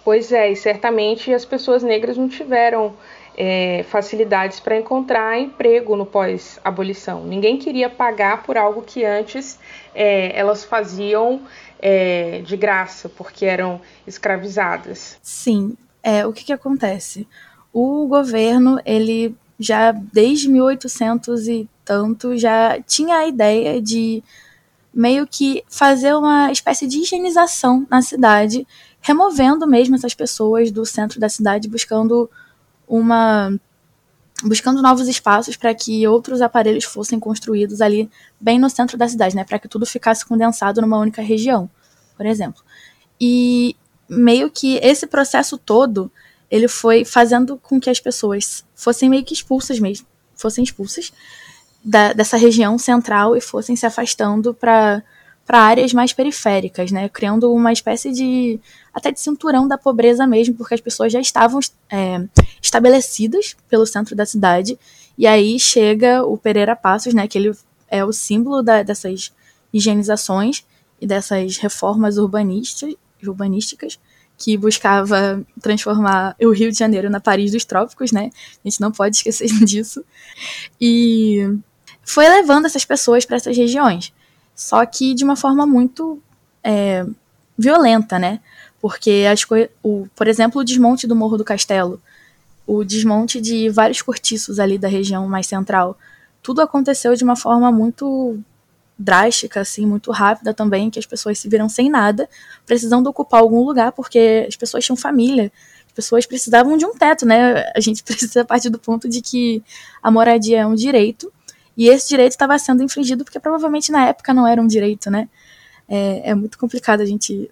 Pois 0.04 0.34
é, 0.34 0.52
e 0.52 0.56
certamente 0.58 1.34
as 1.34 1.46
pessoas 1.46 1.82
negras 1.82 2.18
não 2.18 2.28
tiveram 2.28 2.94
é, 3.38 3.86
facilidades 3.90 4.60
para 4.60 4.76
encontrar 4.76 5.40
emprego 5.40 5.96
no 5.96 6.06
pós-abolição. 6.06 7.24
Ninguém 7.24 7.58
queria 7.58 7.90
pagar 7.90 8.44
por 8.44 8.58
algo 8.58 8.82
que 8.82 9.06
antes 9.06 9.58
é, 9.96 10.38
elas 10.38 10.66
faziam 10.66 11.44
é, 11.80 12.42
de 12.42 12.58
graça, 12.58 13.08
porque 13.08 13.46
eram 13.46 13.80
escravizadas. 14.06 15.18
Sim, 15.22 15.78
é, 16.04 16.28
o 16.28 16.34
que, 16.34 16.44
que 16.44 16.54
acontece? 16.54 17.26
O 17.72 18.08
governo, 18.08 18.78
ele 18.86 19.34
já 19.58 19.94
desde 19.94 20.50
1800 20.50 21.48
e 21.48 21.70
tanto, 21.88 22.38
já 22.38 22.82
tinha 22.82 23.16
a 23.16 23.28
ideia 23.28 23.82
de 23.82 24.22
meio 24.94 25.26
que 25.26 25.64
fazer 25.70 26.14
uma 26.14 26.52
espécie 26.52 26.86
de 26.86 27.00
higienização 27.00 27.88
na 27.90 28.02
cidade, 28.02 28.68
removendo 29.00 29.66
mesmo 29.66 29.96
essas 29.96 30.14
pessoas 30.14 30.70
do 30.70 30.86
centro 30.86 31.18
da 31.18 31.30
cidade, 31.30 31.70
buscando 31.70 32.30
uma 32.86 33.58
buscando 34.44 34.84
novos 34.84 35.08
espaços 35.08 35.56
para 35.56 35.74
que 35.74 36.08
outros 36.08 36.42
aparelhos 36.42 36.84
fossem 36.84 37.20
construídos 37.20 37.82
ali 37.82 38.08
bem 38.40 38.60
no 38.60 38.70
centro 38.70 38.96
da 38.96 39.08
cidade, 39.08 39.36
né, 39.36 39.44
para 39.44 39.58
que 39.58 39.68
tudo 39.68 39.84
ficasse 39.84 40.24
condensado 40.24 40.80
numa 40.80 41.00
única 41.00 41.24
região, 41.24 41.68
por 42.16 42.24
exemplo. 42.24 42.62
E 43.20 43.76
meio 44.08 44.52
que 44.52 44.78
esse 44.78 45.08
processo 45.08 45.58
todo, 45.58 46.12
ele 46.52 46.68
foi 46.68 47.04
fazendo 47.04 47.58
com 47.58 47.80
que 47.80 47.90
as 47.90 48.00
pessoas 48.00 48.64
fossem 48.76 49.10
meio 49.10 49.24
que 49.24 49.34
expulsas 49.34 49.80
mesmo, 49.80 50.06
fossem 50.36 50.64
expulsas 50.64 51.12
da, 51.88 52.12
dessa 52.12 52.36
região 52.36 52.78
central 52.78 53.36
e 53.36 53.42
fossem 53.42 53.76
se 53.76 53.86
afastando 53.86 54.54
para 54.54 55.02
para 55.46 55.62
áreas 55.62 55.94
mais 55.94 56.12
periféricas, 56.12 56.92
né, 56.92 57.08
criando 57.08 57.54
uma 57.54 57.72
espécie 57.72 58.12
de 58.12 58.60
até 58.94 59.14
de 59.14 59.22
cinturão 59.22 59.66
da 59.66 59.78
pobreza 59.78 60.28
mesmo, 60.28 60.54
porque 60.56 60.74
as 60.74 60.82
pessoas 60.82 61.14
já 61.14 61.22
estavam 61.22 61.62
é, 61.90 62.22
estabelecidas 62.62 63.56
pelo 63.70 63.86
centro 63.86 64.14
da 64.14 64.26
cidade 64.26 64.78
e 65.18 65.26
aí 65.26 65.58
chega 65.58 66.22
o 66.22 66.38
Pereira 66.38 66.76
Passos, 66.76 67.14
né, 67.14 67.30
que 67.30 67.38
ele 67.38 67.54
é 67.88 68.04
o 68.04 68.12
símbolo 68.12 68.62
da, 68.62 68.84
dessas 68.84 69.32
higienizações 69.72 70.66
e 71.00 71.08
dessas 71.08 71.56
reformas 71.56 72.18
urbanistas, 72.18 72.94
urbanísticas 73.24 73.98
que 74.38 74.58
buscava 74.58 75.42
transformar 75.62 76.36
o 76.42 76.52
Rio 76.52 76.72
de 76.72 76.78
Janeiro 76.78 77.10
na 77.10 77.20
Paris 77.20 77.52
dos 77.52 77.66
trópicos, 77.66 78.12
né? 78.12 78.30
A 78.64 78.70
gente 78.70 78.80
não 78.80 78.92
pode 78.92 79.16
esquecer 79.16 79.48
disso. 79.66 80.06
E 80.80 81.58
foi 82.08 82.28
levando 82.30 82.66
essas 82.66 82.86
pessoas 82.86 83.26
para 83.26 83.36
essas 83.36 83.56
regiões. 83.56 84.14
Só 84.56 84.86
que 84.86 85.14
de 85.14 85.26
uma 85.26 85.36
forma 85.36 85.68
muito 85.68 86.20
é, 86.64 87.06
violenta, 87.58 88.18
né? 88.18 88.40
Porque, 88.80 89.26
as 89.30 89.46
o, 89.84 90.08
por 90.16 90.28
exemplo, 90.28 90.62
o 90.62 90.64
desmonte 90.64 91.06
do 91.06 91.16
Morro 91.16 91.38
do 91.38 91.44
Castelo, 91.44 92.02
o 92.66 92.84
desmonte 92.86 93.42
de 93.42 93.70
vários 93.70 94.02
cortiços 94.02 94.58
ali 94.58 94.78
da 94.78 94.88
região 94.88 95.28
mais 95.28 95.48
central, 95.48 95.98
tudo 96.42 96.62
aconteceu 96.62 97.14
de 97.14 97.26
uma 97.26 97.36
forma 97.36 97.72
muito 97.74 98.40
drástica, 98.98 99.60
assim, 99.60 99.86
muito 99.86 100.10
rápida 100.10 100.54
também, 100.54 100.90
que 100.90 101.00
as 101.00 101.06
pessoas 101.06 101.38
se 101.38 101.50
viram 101.50 101.68
sem 101.68 101.90
nada, 101.90 102.30
precisando 102.66 103.08
ocupar 103.08 103.42
algum 103.42 103.64
lugar, 103.66 103.92
porque 103.92 104.46
as 104.48 104.56
pessoas 104.56 104.86
tinham 104.86 104.96
família, 104.96 105.52
as 105.86 105.92
pessoas 105.92 106.26
precisavam 106.26 106.78
de 106.78 106.86
um 106.86 106.94
teto, 106.94 107.26
né? 107.26 107.70
A 107.76 107.82
gente 107.82 108.02
precisa 108.04 108.46
partir 108.46 108.70
do 108.70 108.80
ponto 108.80 109.10
de 109.10 109.22
que 109.22 109.62
a 110.02 110.10
moradia 110.10 110.60
é 110.62 110.66
um 110.66 110.74
direito, 110.74 111.32
e 111.78 111.88
esse 111.88 112.10
direito 112.10 112.32
estava 112.32 112.58
sendo 112.58 112.82
infringido 112.82 113.24
porque 113.24 113.40
provavelmente 113.40 113.92
na 113.92 114.08
época 114.08 114.34
não 114.34 114.48
era 114.48 114.62
um 114.62 114.68
direito, 114.68 115.12
né? 115.12 115.30
É, 115.88 116.32
é 116.32 116.36
muito 116.36 116.58
complicado 116.58 117.02
a 117.02 117.06
gente 117.06 117.50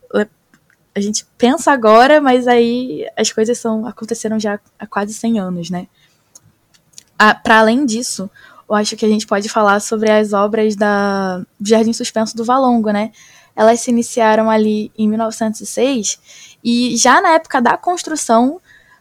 a 0.95 0.99
gente 1.01 1.25
pensa 1.37 1.71
agora, 1.71 2.21
mas 2.21 2.47
aí 2.47 3.05
as 3.17 3.31
coisas 3.31 3.57
são 3.57 3.85
aconteceram 3.85 4.39
já 4.39 4.59
há 4.79 4.87
quase 4.87 5.13
100 5.13 5.39
anos, 5.39 5.69
né? 5.69 5.87
Ah, 7.19 7.35
Para 7.35 7.59
além 7.59 7.85
disso, 7.85 8.29
eu 8.67 8.75
acho 8.75 8.95
que 8.95 9.05
a 9.05 9.09
gente 9.09 9.27
pode 9.27 9.47
falar 9.47 9.79
sobre 9.79 10.09
as 10.09 10.33
obras 10.33 10.75
da 10.75 11.45
Jardim 11.61 11.93
Suspenso 11.93 12.35
do 12.35 12.43
Valongo, 12.43 12.91
né? 12.91 13.11
Elas 13.55 13.81
se 13.81 13.91
iniciaram 13.91 14.49
ali 14.49 14.91
em 14.97 15.07
1906 15.07 16.57
e 16.63 16.97
já 16.97 17.21
na 17.21 17.33
época 17.33 17.61
da 17.61 17.77
construção 17.77 18.59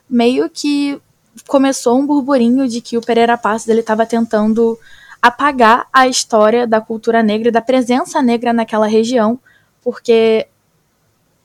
meio 0.08 0.50
que 0.50 1.00
começou 1.46 1.98
um 1.98 2.06
burburinho 2.06 2.68
de 2.68 2.80
que 2.80 2.96
o 2.96 3.00
Pereira 3.00 3.38
Passos 3.38 3.68
ele 3.68 3.80
estava 3.80 4.04
tentando 4.06 4.78
apagar 5.24 5.88
a 5.90 6.06
história 6.06 6.66
da 6.66 6.82
cultura 6.82 7.22
negra 7.22 7.48
e 7.48 7.50
da 7.50 7.62
presença 7.62 8.20
negra 8.20 8.52
naquela 8.52 8.86
região, 8.86 9.40
porque 9.82 10.46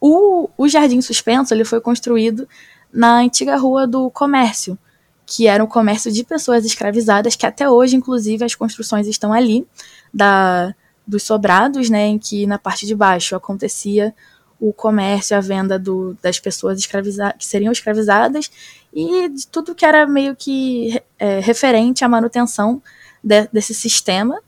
o, 0.01 0.49
o 0.57 0.67
Jardim 0.67 1.01
Suspenso 1.01 1.53
ele 1.53 1.63
foi 1.63 1.79
construído 1.79 2.45
na 2.91 3.19
antiga 3.19 3.55
Rua 3.55 3.87
do 3.87 4.09
Comércio, 4.09 4.77
que 5.25 5.47
era 5.47 5.63
um 5.63 5.67
comércio 5.67 6.11
de 6.11 6.25
pessoas 6.25 6.65
escravizadas, 6.65 7.37
que 7.37 7.45
até 7.45 7.69
hoje, 7.69 7.95
inclusive, 7.95 8.43
as 8.43 8.53
construções 8.53 9.07
estão 9.07 9.31
ali, 9.31 9.65
da, 10.13 10.75
dos 11.07 11.23
sobrados, 11.23 11.89
né, 11.89 12.05
em 12.05 12.19
que 12.19 12.45
na 12.45 12.59
parte 12.59 12.85
de 12.85 12.93
baixo 12.93 13.33
acontecia 13.33 14.13
o 14.59 14.73
comércio, 14.73 15.37
a 15.37 15.39
venda 15.39 15.79
do, 15.79 16.17
das 16.21 16.37
pessoas 16.37 16.79
escravizadas, 16.79 17.37
que 17.37 17.45
seriam 17.45 17.71
escravizadas, 17.71 18.51
e 18.93 19.29
de 19.29 19.47
tudo 19.47 19.73
que 19.73 19.85
era 19.85 20.05
meio 20.05 20.35
que 20.35 21.01
é, 21.17 21.39
referente 21.39 22.03
à 22.03 22.09
manutenção 22.09 22.83
de, 23.23 23.47
desse 23.51 23.73
sistema 23.73 24.41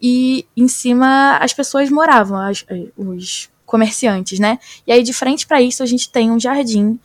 e 0.00 0.46
em 0.56 0.68
cima 0.68 1.38
as 1.38 1.52
pessoas 1.52 1.90
moravam, 1.90 2.38
as, 2.38 2.64
os 2.96 3.50
comerciantes, 3.66 4.38
né? 4.38 4.58
E 4.86 4.92
aí 4.92 5.02
de 5.02 5.12
frente 5.12 5.46
para 5.46 5.60
isso 5.60 5.82
a 5.82 5.86
gente 5.86 6.10
tem 6.10 6.30
um 6.30 6.40
jardim 6.40 6.98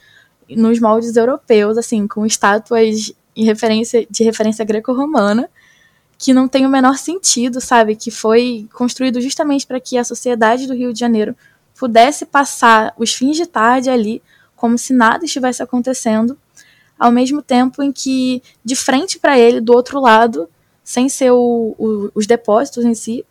nos 0.50 0.80
moldes 0.80 1.16
europeus, 1.16 1.78
assim, 1.78 2.08
com 2.08 2.26
estátuas 2.26 3.14
em 3.36 3.46
referência, 3.46 4.06
de 4.10 4.24
referência 4.24 4.64
greco-romana, 4.64 5.50
que 6.18 6.34
não 6.34 6.48
tem 6.48 6.66
o 6.66 6.70
menor 6.70 6.98
sentido, 6.98 7.60
sabe? 7.60 7.96
Que 7.96 8.12
foi 8.12 8.68
construído 8.74 9.20
justamente 9.20 9.66
para 9.66 9.80
que 9.80 9.98
a 9.98 10.04
sociedade 10.04 10.68
do 10.68 10.74
Rio 10.74 10.94
de 10.94 11.00
Janeiro 11.00 11.36
pudesse 11.78 12.26
passar 12.26 12.94
os 12.98 13.14
fins 13.14 13.36
de 13.36 13.46
tarde 13.46 13.90
ali 13.90 14.22
como 14.56 14.78
se 14.78 14.94
nada 14.94 15.26
estivesse 15.26 15.62
acontecendo, 15.62 16.38
ao 16.98 17.12
mesmo 17.12 17.42
tempo 17.42 17.84
em 17.84 17.92
que 17.92 18.42
de 18.64 18.76
frente 18.76 19.20
para 19.20 19.38
ele, 19.38 19.60
do 19.60 19.74
outro 19.74 20.00
lado, 20.00 20.48
sem 20.84 21.08
ser 21.08 21.32
o, 21.32 21.76
o, 21.78 22.12
os 22.14 22.28
depósitos 22.28 22.84
em 22.84 22.94
si, 22.94 23.26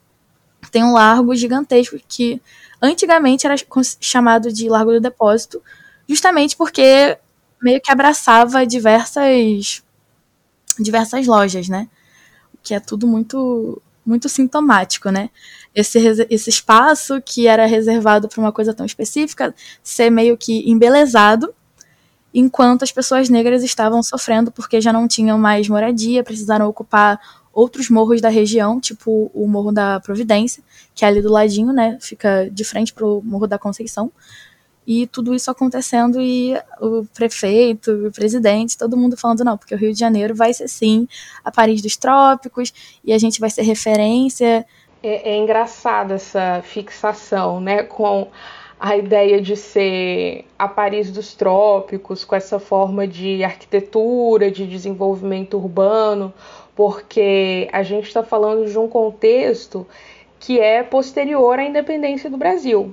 tem 0.70 0.84
um 0.84 0.92
largo 0.92 1.34
gigantesco 1.34 1.98
que 2.08 2.40
antigamente 2.80 3.46
era 3.46 3.54
chamado 4.00 4.52
de 4.52 4.68
Largo 4.68 4.92
do 4.92 5.00
Depósito, 5.00 5.62
justamente 6.08 6.56
porque 6.56 7.18
meio 7.60 7.80
que 7.80 7.92
abraçava 7.92 8.66
diversas 8.66 9.82
diversas 10.78 11.26
lojas, 11.26 11.68
né? 11.68 11.88
Que 12.62 12.74
é 12.74 12.80
tudo 12.80 13.06
muito 13.06 13.80
muito 14.04 14.28
sintomático, 14.28 15.10
né? 15.10 15.30
Esse, 15.74 15.98
esse 16.28 16.50
espaço 16.50 17.22
que 17.22 17.46
era 17.46 17.66
reservado 17.66 18.28
para 18.28 18.40
uma 18.40 18.52
coisa 18.52 18.74
tão 18.74 18.84
específica 18.84 19.54
ser 19.82 20.10
meio 20.10 20.36
que 20.36 20.68
embelezado, 20.68 21.54
enquanto 22.34 22.82
as 22.82 22.90
pessoas 22.90 23.28
negras 23.28 23.62
estavam 23.62 24.02
sofrendo 24.02 24.50
porque 24.50 24.80
já 24.80 24.92
não 24.92 25.06
tinham 25.06 25.38
mais 25.38 25.68
moradia, 25.68 26.24
precisaram 26.24 26.66
ocupar 26.68 27.20
outros 27.52 27.90
morros 27.90 28.20
da 28.20 28.28
região, 28.28 28.80
tipo 28.80 29.30
o 29.34 29.46
Morro 29.46 29.72
da 29.72 30.00
Providência, 30.00 30.62
que 30.94 31.04
é 31.04 31.08
ali 31.08 31.20
do 31.20 31.30
ladinho, 31.30 31.72
né? 31.72 31.98
Fica 32.00 32.48
de 32.50 32.64
frente 32.64 32.92
para 32.92 33.06
o 33.06 33.22
Morro 33.22 33.46
da 33.46 33.58
Conceição 33.58 34.10
e 34.86 35.06
tudo 35.06 35.34
isso 35.34 35.50
acontecendo 35.50 36.20
e 36.20 36.54
o 36.80 37.04
prefeito, 37.14 38.08
o 38.08 38.12
presidente, 38.12 38.76
todo 38.76 38.96
mundo 38.96 39.16
falando 39.16 39.44
não, 39.44 39.56
porque 39.56 39.74
o 39.74 39.78
Rio 39.78 39.92
de 39.92 39.98
Janeiro 39.98 40.34
vai 40.34 40.52
ser 40.52 40.68
sim 40.68 41.06
a 41.44 41.50
Paris 41.50 41.80
dos 41.80 41.96
trópicos 41.96 42.72
e 43.04 43.12
a 43.12 43.18
gente 43.18 43.38
vai 43.38 43.50
ser 43.50 43.62
referência. 43.62 44.66
É, 45.02 45.32
é 45.32 45.36
engraçada 45.36 46.14
essa 46.14 46.62
fixação, 46.64 47.60
né, 47.60 47.84
com 47.84 48.28
a 48.84 48.96
ideia 48.96 49.40
de 49.40 49.54
ser 49.54 50.44
a 50.58 50.66
Paris 50.66 51.08
dos 51.08 51.34
trópicos, 51.34 52.24
com 52.24 52.34
essa 52.34 52.58
forma 52.58 53.06
de 53.06 53.44
arquitetura, 53.44 54.50
de 54.50 54.66
desenvolvimento 54.66 55.56
urbano, 55.56 56.34
porque 56.74 57.68
a 57.72 57.84
gente 57.84 58.08
está 58.08 58.24
falando 58.24 58.68
de 58.68 58.76
um 58.76 58.88
contexto 58.88 59.86
que 60.40 60.58
é 60.58 60.82
posterior 60.82 61.60
à 61.60 61.64
independência 61.64 62.28
do 62.28 62.36
Brasil. 62.36 62.92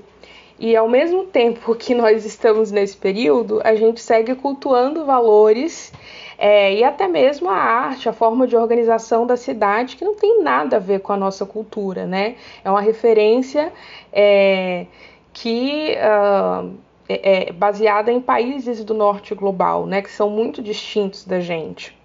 E 0.59 0.75
ao 0.75 0.87
mesmo 0.87 1.23
tempo 1.23 1.73
que 1.73 1.95
nós 1.95 2.23
estamos 2.23 2.69
nesse 2.69 2.95
período, 2.95 3.59
a 3.63 3.73
gente 3.73 3.99
segue 3.99 4.35
cultuando 4.35 5.05
valores 5.05 5.91
é, 6.37 6.71
e 6.71 6.83
até 6.83 7.07
mesmo 7.07 7.49
a 7.49 7.55
arte, 7.55 8.07
a 8.07 8.13
forma 8.13 8.45
de 8.45 8.55
organização 8.55 9.25
da 9.25 9.35
cidade, 9.35 9.95
que 9.95 10.05
não 10.05 10.13
tem 10.13 10.43
nada 10.43 10.75
a 10.75 10.79
ver 10.79 10.99
com 10.99 11.13
a 11.13 11.17
nossa 11.17 11.47
cultura, 11.47 12.05
né? 12.05 12.35
É 12.63 12.69
uma 12.69 12.79
referência 12.79 13.73
é, 14.13 14.85
que 15.33 15.95
uh, 15.95 16.73
é, 17.07 17.49
é 17.49 17.53
baseada 17.53 18.11
em 18.11 18.21
países 18.21 18.83
do 18.83 18.93
norte 18.93 19.33
global, 19.33 19.85
né? 19.85 20.01
Que 20.01 20.11
são 20.11 20.29
muito 20.29 20.61
distintos 20.61 21.25
da 21.25 21.39
gente. 21.39 21.97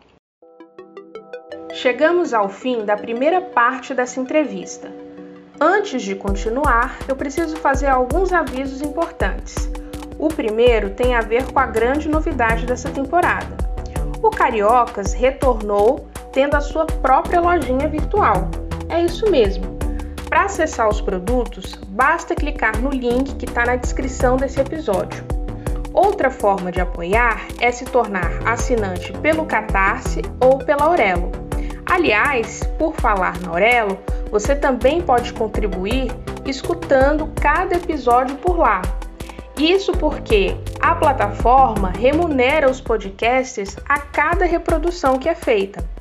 Chegamos 1.72 2.32
ao 2.32 2.48
fim 2.48 2.84
da 2.84 2.96
primeira 2.96 3.40
parte 3.40 3.92
dessa 3.94 4.20
entrevista. 4.20 4.92
Antes 5.60 6.02
de 6.02 6.14
continuar, 6.14 6.98
eu 7.08 7.16
preciso 7.16 7.56
fazer 7.56 7.88
alguns 7.88 8.32
avisos 8.32 8.80
importantes. 8.80 9.70
O 10.18 10.28
primeiro 10.28 10.90
tem 10.90 11.14
a 11.14 11.20
ver 11.20 11.44
com 11.52 11.58
a 11.58 11.66
grande 11.66 12.08
novidade 12.08 12.64
dessa 12.64 12.90
temporada. 12.90 13.56
O 14.22 14.30
Cariocas 14.30 15.12
retornou 15.12 16.08
tendo 16.32 16.54
a 16.54 16.60
sua 16.60 16.86
própria 16.86 17.40
lojinha 17.40 17.88
virtual. 17.88 18.48
É 18.88 19.02
isso 19.02 19.30
mesmo. 19.30 19.73
Para 20.34 20.46
acessar 20.46 20.88
os 20.88 21.00
produtos, 21.00 21.76
basta 21.90 22.34
clicar 22.34 22.76
no 22.80 22.90
link 22.90 23.36
que 23.36 23.44
está 23.44 23.64
na 23.64 23.76
descrição 23.76 24.36
desse 24.36 24.60
episódio. 24.60 25.24
Outra 25.92 26.28
forma 26.28 26.72
de 26.72 26.80
apoiar 26.80 27.46
é 27.60 27.70
se 27.70 27.84
tornar 27.84 28.32
assinante 28.44 29.12
pelo 29.18 29.46
Catarse 29.46 30.22
ou 30.40 30.58
pela 30.58 30.86
Aurelo. 30.86 31.30
Aliás, 31.86 32.64
por 32.76 32.96
falar 32.96 33.40
na 33.42 33.50
Aurelo, 33.50 33.96
você 34.28 34.56
também 34.56 35.00
pode 35.00 35.32
contribuir 35.32 36.10
escutando 36.44 37.30
cada 37.40 37.76
episódio 37.76 38.34
por 38.38 38.58
lá. 38.58 38.82
Isso 39.56 39.92
porque 39.92 40.56
a 40.80 40.96
plataforma 40.96 41.92
remunera 41.96 42.68
os 42.68 42.80
podcasters 42.80 43.76
a 43.88 44.00
cada 44.00 44.44
reprodução 44.44 45.16
que 45.16 45.28
é 45.28 45.34
feita. 45.36 45.93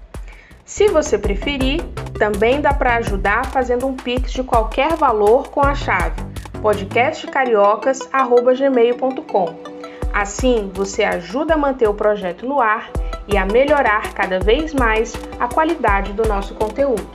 Se 0.66 0.88
você 0.88 1.18
preferir, 1.18 1.82
também 2.18 2.62
dá 2.62 2.74
para 2.74 2.96
ajudar 2.96 3.48
fazendo 3.48 3.86
um 3.86 3.94
pix 3.96 4.32
de 4.32 4.44
qualquer 4.44 4.96
valor 4.96 5.50
com 5.50 5.60
a 5.60 5.76
chave 5.76 6.16
podcastcariocas@gmail.com. 6.62 9.56
Assim, 10.14 10.72
você 10.74 11.04
ajuda 11.04 11.56
a 11.56 11.58
manter 11.58 11.90
o 11.90 11.94
projeto 11.94 12.46
no 12.46 12.62
ar 12.62 12.90
e 13.28 13.38
a 13.38 13.46
melhorar 13.46 14.14
cada 14.14 14.40
vez 14.40 14.74
mais 14.74 15.12
a 15.38 15.50
qualidade 15.50 16.14
do 16.14 16.26
nosso 16.26 16.56
conteúdo. 16.56 17.06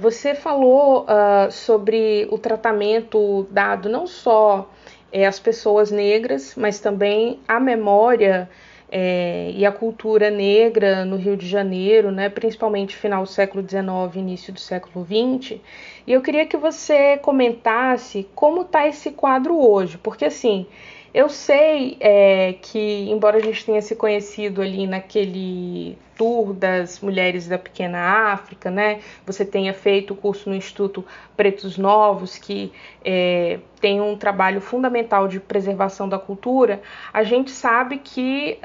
Você 0.00 0.36
falou 0.36 1.02
uh, 1.02 1.50
sobre 1.50 2.28
o 2.30 2.38
tratamento 2.38 3.48
dado 3.50 3.88
não 3.88 4.06
só 4.06 4.70
é, 5.12 5.26
às 5.26 5.40
pessoas 5.40 5.90
negras, 5.90 6.54
mas 6.56 6.78
também 6.78 7.40
à 7.48 7.58
memória 7.58 8.48
é, 8.90 9.50
e 9.54 9.66
à 9.66 9.72
cultura 9.72 10.30
negra 10.30 11.04
no 11.04 11.16
Rio 11.16 11.36
de 11.36 11.46
Janeiro, 11.46 12.10
né, 12.10 12.28
principalmente 12.28 12.96
final 12.96 13.22
do 13.22 13.28
século 13.28 13.62
XIX, 13.62 14.16
início 14.16 14.52
do 14.52 14.60
século 14.60 15.04
XX. 15.04 15.60
E 16.06 16.12
eu 16.12 16.22
queria 16.22 16.46
que 16.46 16.56
você 16.56 17.18
comentasse 17.18 18.26
como 18.34 18.62
está 18.62 18.86
esse 18.86 19.10
quadro 19.10 19.58
hoje, 19.58 19.98
porque 19.98 20.24
assim 20.24 20.66
eu 21.12 21.28
sei 21.28 21.96
é, 22.00 22.54
que, 22.60 23.10
embora 23.10 23.38
a 23.38 23.40
gente 23.40 23.64
tenha 23.64 23.80
se 23.80 23.96
conhecido 23.96 24.60
ali 24.60 24.86
naquele 24.86 25.96
tour 26.16 26.52
das 26.52 27.00
mulheres 27.00 27.46
da 27.48 27.58
pequena 27.58 28.32
África, 28.32 28.70
né? 28.70 29.00
Você 29.24 29.44
tenha 29.44 29.72
feito 29.72 30.12
o 30.12 30.16
curso 30.16 30.50
no 30.50 30.56
Instituto 30.56 31.04
Pretos 31.36 31.78
Novos, 31.78 32.36
que 32.36 32.72
é, 33.04 33.58
tem 33.80 34.00
um 34.00 34.16
trabalho 34.16 34.60
fundamental 34.60 35.28
de 35.28 35.40
preservação 35.40 36.08
da 36.08 36.18
cultura. 36.18 36.82
A 37.12 37.22
gente 37.22 37.50
sabe 37.50 37.98
que 37.98 38.58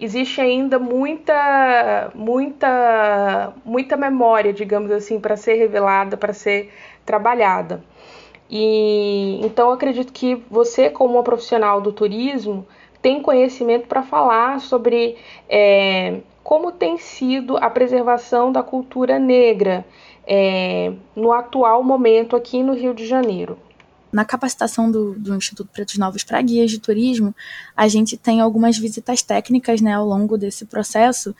existe 0.00 0.40
ainda 0.40 0.78
muita, 0.78 2.10
muita, 2.14 3.52
muita 3.64 3.96
memória, 3.96 4.52
digamos 4.52 4.90
assim, 4.90 5.20
para 5.20 5.36
ser 5.36 5.54
revelada, 5.54 6.16
para 6.16 6.32
ser 6.32 6.72
trabalhada. 7.04 7.82
E 8.50 9.40
então 9.44 9.70
acredito 9.70 10.12
que 10.12 10.42
você, 10.50 10.90
como 10.90 11.14
uma 11.14 11.22
profissional 11.22 11.80
do 11.80 11.92
turismo, 11.92 12.66
tem 13.00 13.22
conhecimento 13.22 13.86
para 13.86 14.02
falar 14.02 14.60
sobre 14.60 15.16
é, 15.48 16.20
como 16.42 16.72
tem 16.72 16.98
sido 16.98 17.56
a 17.56 17.70
preservação 17.70 18.50
da 18.50 18.62
cultura 18.62 19.18
negra 19.20 19.86
é, 20.26 20.92
no 21.14 21.32
atual 21.32 21.82
momento 21.84 22.34
aqui 22.34 22.62
no 22.62 22.74
Rio 22.74 22.92
de 22.92 23.06
Janeiro. 23.06 23.56
Na 24.12 24.24
capacitação 24.24 24.90
do, 24.90 25.14
do 25.14 25.36
Instituto 25.36 25.70
Pretos 25.72 25.96
Novos 25.96 26.24
para 26.24 26.42
guias 26.42 26.72
de 26.72 26.80
turismo, 26.80 27.32
a 27.76 27.86
gente 27.86 28.16
tem 28.16 28.40
algumas 28.40 28.76
visitas 28.76 29.22
técnicas 29.22 29.80
né, 29.80 29.94
ao 29.94 30.04
longo 30.04 30.36
desse 30.36 30.64
processo 30.64 31.34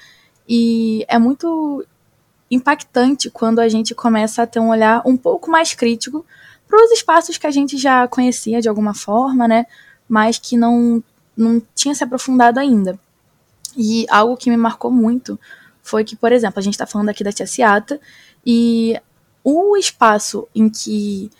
e 0.48 1.04
é 1.08 1.18
muito 1.18 1.84
impactante 2.48 3.30
quando 3.30 3.58
a 3.58 3.68
gente 3.68 3.94
começa 3.94 4.42
a 4.42 4.46
ter 4.46 4.60
um 4.60 4.70
olhar 4.70 5.02
um 5.04 5.16
pouco 5.16 5.50
mais 5.50 5.74
crítico 5.74 6.24
para 6.70 6.84
os 6.84 6.92
espaços 6.92 7.36
que 7.36 7.46
a 7.46 7.50
gente 7.50 7.76
já 7.76 8.06
conhecia 8.06 8.60
de 8.60 8.68
alguma 8.68 8.94
forma, 8.94 9.48
né? 9.48 9.66
Mas 10.08 10.38
que 10.38 10.56
não, 10.56 11.02
não 11.36 11.60
tinha 11.74 11.94
se 11.94 12.04
aprofundado 12.04 12.60
ainda. 12.60 12.98
E 13.76 14.06
algo 14.08 14.36
que 14.36 14.48
me 14.48 14.56
marcou 14.56 14.90
muito 14.90 15.38
foi 15.82 16.04
que, 16.04 16.14
por 16.14 16.32
exemplo, 16.32 16.60
a 16.60 16.62
gente 16.62 16.74
está 16.74 16.86
falando 16.86 17.08
aqui 17.08 17.24
da 17.24 17.32
Tia 17.32 17.46
Ciata 17.46 18.00
e 18.46 19.00
o 19.42 19.76
espaço 19.76 20.46
em 20.54 20.68
que 20.68 21.30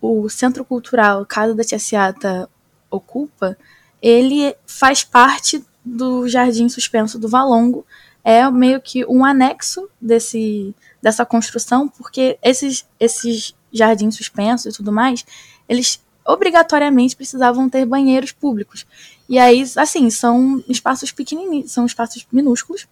o 0.00 0.28
Centro 0.28 0.64
Cultural 0.64 1.26
Casa 1.26 1.54
da 1.54 1.62
Tia 1.62 1.78
Ciata 1.78 2.48
ocupa, 2.90 3.56
ele 4.00 4.54
faz 4.66 5.04
parte 5.04 5.64
do 5.84 6.26
Jardim 6.26 6.68
Suspenso 6.68 7.18
do 7.18 7.28
Valongo, 7.28 7.84
é 8.24 8.48
meio 8.50 8.80
que 8.80 9.04
um 9.06 9.24
anexo 9.24 9.88
desse, 10.00 10.74
dessa 11.02 11.24
construção, 11.24 11.88
porque 11.88 12.38
esses, 12.42 12.86
esses 12.98 13.54
jardim 13.72 14.10
suspenso 14.10 14.68
e 14.68 14.72
tudo 14.72 14.92
mais, 14.92 15.24
eles 15.68 16.00
obrigatoriamente 16.26 17.16
precisavam 17.16 17.68
ter 17.68 17.84
banheiros 17.84 18.32
públicos. 18.32 18.86
E 19.28 19.38
aí, 19.38 19.64
assim, 19.76 20.10
são 20.10 20.62
espaços 20.68 21.12
pequenininhos, 21.12 21.72
são 21.72 21.86
espaços 21.86 22.26
minúsculos, 22.32 22.86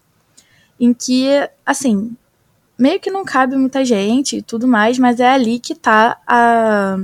em 0.79 0.95
que, 0.95 1.27
assim, 1.65 2.17
meio 2.79 3.01
que 3.01 3.11
não 3.11 3.25
cabe 3.25 3.57
muita 3.57 3.85
gente 3.85 4.37
e 4.37 4.43
tudo 4.43 4.69
mais, 4.69 4.99
mas 4.99 5.19
é 5.19 5.29
ali 5.29 5.59
que 5.59 5.73
está 5.73 6.17
a, 6.27 6.99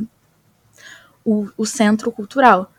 o, 1.24 1.48
o 1.56 1.66
centro 1.66 2.12
cultural. 2.12 2.70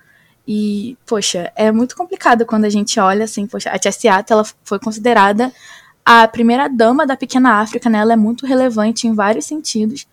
E, 0.48 0.98
poxa, 1.06 1.52
é 1.56 1.72
muito 1.72 1.96
complicado 1.96 2.46
quando 2.46 2.66
a 2.66 2.70
gente 2.70 3.00
olha 3.00 3.26
assim, 3.26 3.48
poxa, 3.48 3.70
a 3.72 3.80
Tia 3.80 3.92
Seata, 3.92 4.34
ela 4.34 4.46
foi 4.64 4.80
considerada 4.80 5.52
a 6.06 6.28
primeira 6.28 6.70
dama 6.70 7.06
da 7.06 7.18
pequena 7.18 7.60
África, 7.60 7.90
né? 7.90 7.98
Ela 7.98 8.14
é 8.14 8.16
muito 8.16 8.46
relevante 8.46 9.08
em 9.08 9.14
vários 9.14 9.46
sentidos. 9.46 10.08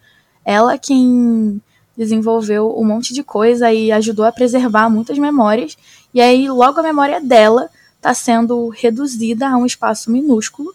Ela 0.45 0.79
quem 0.79 1.61
desenvolveu 1.97 2.75
um 2.79 2.85
monte 2.85 3.13
de 3.13 3.23
coisa 3.23 3.73
e 3.73 3.93
ajudou 3.93 4.25
a 4.25 4.33
preservar 4.33 4.89
muitas 4.89 5.19
memórias. 5.19 5.77
E 6.13 6.21
aí, 6.21 6.49
logo 6.49 6.81
a 6.81 6.83
memória 6.83 7.21
dela 7.21 7.69
está 7.97 8.13
sendo 8.15 8.69
reduzida 8.69 9.49
a 9.49 9.57
um 9.57 9.67
espaço 9.67 10.11
minúsculo. 10.11 10.75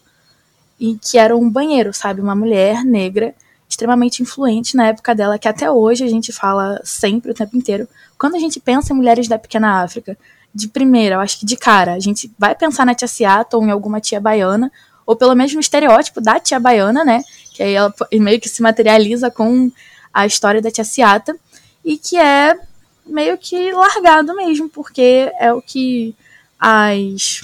e 0.80 0.96
que 0.96 1.18
era 1.18 1.36
um 1.36 1.50
banheiro, 1.50 1.92
sabe? 1.92 2.20
Uma 2.20 2.34
mulher 2.34 2.84
negra 2.84 3.34
extremamente 3.68 4.22
influente 4.22 4.76
na 4.76 4.86
época 4.86 5.14
dela, 5.14 5.38
que 5.38 5.48
até 5.48 5.70
hoje 5.70 6.04
a 6.04 6.08
gente 6.08 6.32
fala 6.32 6.80
sempre, 6.84 7.30
o 7.30 7.34
tempo 7.34 7.56
inteiro. 7.56 7.86
Quando 8.18 8.36
a 8.36 8.38
gente 8.38 8.58
pensa 8.60 8.92
em 8.92 8.96
mulheres 8.96 9.28
da 9.28 9.38
pequena 9.38 9.82
África, 9.82 10.16
de 10.54 10.68
primeira, 10.68 11.16
eu 11.16 11.20
acho 11.20 11.38
que 11.40 11.44
de 11.46 11.56
cara, 11.56 11.92
a 11.92 11.98
gente 12.00 12.32
vai 12.38 12.54
pensar 12.54 12.86
na 12.86 12.94
tia 12.94 13.06
Seattle 13.06 13.60
ou 13.60 13.68
em 13.68 13.70
alguma 13.70 14.00
tia 14.00 14.20
baiana, 14.20 14.72
ou 15.08 15.16
pelo 15.16 15.34
menos 15.34 15.54
no 15.54 15.60
estereótipo 15.60 16.20
da 16.20 16.38
tia 16.38 16.60
baiana, 16.60 17.02
né? 17.02 17.24
Que 17.54 17.62
aí 17.62 17.72
ela 17.72 17.94
meio 18.12 18.38
que 18.38 18.46
se 18.46 18.60
materializa 18.60 19.30
com 19.30 19.72
a 20.12 20.26
história 20.26 20.60
da 20.60 20.70
tia 20.70 20.84
Seata, 20.84 21.34
e 21.82 21.96
que 21.96 22.18
é 22.18 22.60
meio 23.06 23.38
que 23.38 23.72
largado 23.72 24.36
mesmo, 24.36 24.68
porque 24.68 25.32
é 25.40 25.50
o 25.50 25.62
que 25.62 26.14
as, 26.60 27.40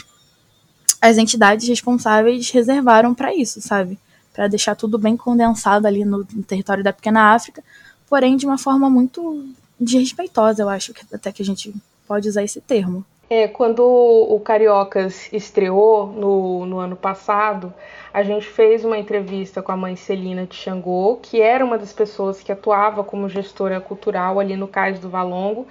as 1.01 1.17
entidades 1.17 1.67
responsáveis 1.67 2.51
reservaram 2.51 3.15
para 3.15 3.35
isso, 3.35 3.63
sabe? 3.63 3.99
Para 4.35 4.47
deixar 4.47 4.75
tudo 4.75 4.99
bem 4.99 5.17
condensado 5.17 5.87
ali 5.87 6.05
no, 6.05 6.19
no, 6.19 6.43
território 6.43 6.85
da 6.85 6.93
pequena 6.93 7.33
África, 7.33 7.65
porém 8.07 8.37
de 8.37 8.45
uma 8.45 8.59
forma 8.59 8.91
muito 8.91 9.49
desrespeitosa, 9.81 10.61
eu 10.61 10.69
acho 10.69 10.93
que 10.93 11.03
até 11.15 11.33
que 11.33 11.41
a 11.41 11.47
gente 11.47 11.75
pode 12.07 12.29
usar 12.29 12.43
esse 12.43 12.61
termo. 12.61 13.07
É, 13.29 13.49
quando 13.49 13.83
o 13.83 14.39
Cariocas 14.41 15.33
estreou 15.33 16.09
no, 16.09 16.67
no 16.67 16.79
ano 16.79 16.95
passado, 16.95 17.73
a 18.13 18.23
gente 18.23 18.47
fez 18.47 18.85
uma 18.85 18.99
entrevista 18.99 19.63
com 19.63 19.73
a 19.73 19.77
mãe 19.77 19.97
Celina 19.97 20.45
de 20.47 20.55
Xangô, 20.55 21.19
que 21.23 21.41
era 21.41 21.65
uma 21.65 21.79
das 21.79 21.93
pessoas 21.93 22.43
que 22.43 22.53
atuava 22.53 23.03
como 23.03 23.29
gestora 23.29 23.81
cultural 23.81 24.39
ali 24.39 24.57
no 24.57 24.69
Cais 24.69 24.99
do 24.99 25.09
Valongo, 25.09 25.67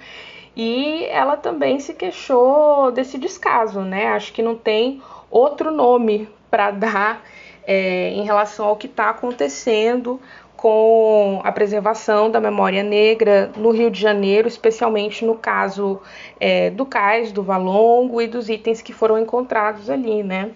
e 0.56 1.04
ela 1.06 1.36
também 1.36 1.80
se 1.80 1.94
queixou 1.94 2.90
desse 2.92 3.18
descaso, 3.18 3.80
né? 3.80 4.08
Acho 4.08 4.32
que 4.32 4.42
não 4.42 4.56
tem 4.56 5.00
outro 5.30 5.70
nome 5.70 6.28
para 6.50 6.70
dar 6.70 7.24
é, 7.66 8.10
em 8.10 8.24
relação 8.24 8.66
ao 8.66 8.76
que 8.76 8.86
está 8.86 9.10
acontecendo 9.10 10.20
com 10.64 11.42
a 11.44 11.52
preservação 11.52 12.30
da 12.30 12.40
memória 12.40 12.82
negra 12.82 13.52
no 13.54 13.70
Rio 13.70 13.90
de 13.90 14.00
Janeiro, 14.00 14.48
especialmente 14.48 15.22
no 15.22 15.34
caso 15.34 16.00
é, 16.40 16.70
do 16.70 16.86
cais, 16.86 17.30
do 17.30 17.42
Valongo 17.42 18.22
e 18.22 18.26
dos 18.26 18.48
itens 18.48 18.80
que 18.80 18.90
foram 18.90 19.18
encontrados 19.18 19.90
ali, 19.90 20.22
né? 20.22 20.52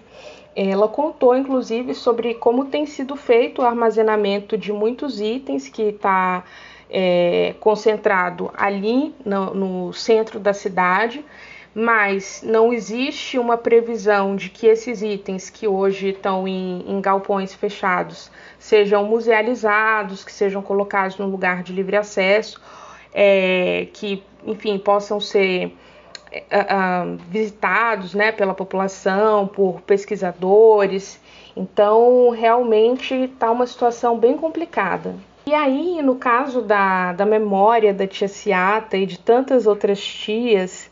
Ela 0.55 0.87
contou, 0.87 1.37
inclusive, 1.37 1.93
sobre 1.93 2.33
como 2.33 2.65
tem 2.65 2.87
sido 2.87 3.15
feito 3.15 3.61
o 3.61 3.65
armazenamento 3.65 4.57
de 4.57 4.73
muitos 4.73 5.21
itens 5.21 5.69
que 5.69 5.83
está 5.83 6.43
é, 6.89 7.53
concentrado 7.59 8.49
ali 8.57 9.13
no, 9.23 9.53
no 9.53 9.93
centro 9.93 10.39
da 10.39 10.55
cidade, 10.55 11.23
mas 11.73 12.41
não 12.43 12.73
existe 12.73 13.37
uma 13.37 13.57
previsão 13.57 14.35
de 14.35 14.49
que 14.49 14.65
esses 14.65 15.01
itens 15.01 15.49
que 15.49 15.67
hoje 15.67 16.09
estão 16.09 16.47
em, 16.47 16.83
em, 16.87 16.99
galpões 16.99 17.53
fechados 17.53 18.31
sejam 18.57 19.03
musealizados, 19.05 20.23
que 20.23 20.31
sejam 20.31 20.61
colocados 20.61 21.17
no 21.17 21.27
lugar 21.27 21.63
de 21.63 21.71
livre 21.71 21.95
acesso, 21.95 22.59
é, 23.13 23.87
que, 23.93 24.23
enfim, 24.45 24.77
possam 24.77 25.19
ser 25.19 25.75
é, 26.31 26.45
visitados 27.29 28.13
né, 28.13 28.31
pela 28.31 28.53
população, 28.53 29.47
por 29.47 29.81
pesquisadores. 29.81 31.19
Então, 31.55 32.29
realmente 32.29 33.13
está 33.13 33.51
uma 33.51 33.67
situação 33.67 34.17
bem 34.17 34.37
complicada. 34.37 35.15
E 35.45 35.53
aí, 35.53 36.01
no 36.01 36.15
caso 36.15 36.61
da, 36.61 37.13
da 37.13 37.25
memória 37.25 37.93
da 37.93 38.05
tia 38.05 38.27
Ciata 38.27 38.97
e 38.97 39.05
de 39.05 39.17
tantas 39.17 39.65
outras 39.65 39.99
tias 39.99 40.88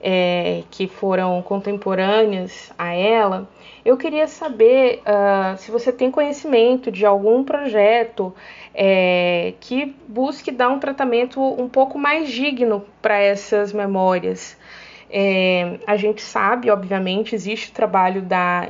é, 0.00 0.62
que 0.70 0.86
foram 0.86 1.40
contemporâneas 1.42 2.72
a 2.78 2.92
ela, 2.94 3.48
eu 3.84 3.96
queria 3.96 4.26
saber 4.26 5.00
uh, 5.02 5.56
se 5.58 5.70
você 5.70 5.92
tem 5.92 6.10
conhecimento 6.10 6.90
de 6.90 7.06
algum 7.06 7.44
projeto 7.44 8.34
é, 8.74 9.54
que 9.60 9.94
busque 10.08 10.50
dar 10.50 10.68
um 10.68 10.78
tratamento 10.78 11.40
um 11.40 11.68
pouco 11.68 11.98
mais 11.98 12.28
digno 12.28 12.84
para 13.00 13.18
essas 13.18 13.72
memórias. 13.72 14.56
É, 15.08 15.78
a 15.86 15.96
gente 15.96 16.20
sabe, 16.20 16.68
obviamente, 16.68 17.34
existe 17.34 17.70
o 17.70 17.72
trabalho 17.72 18.22
da, 18.22 18.66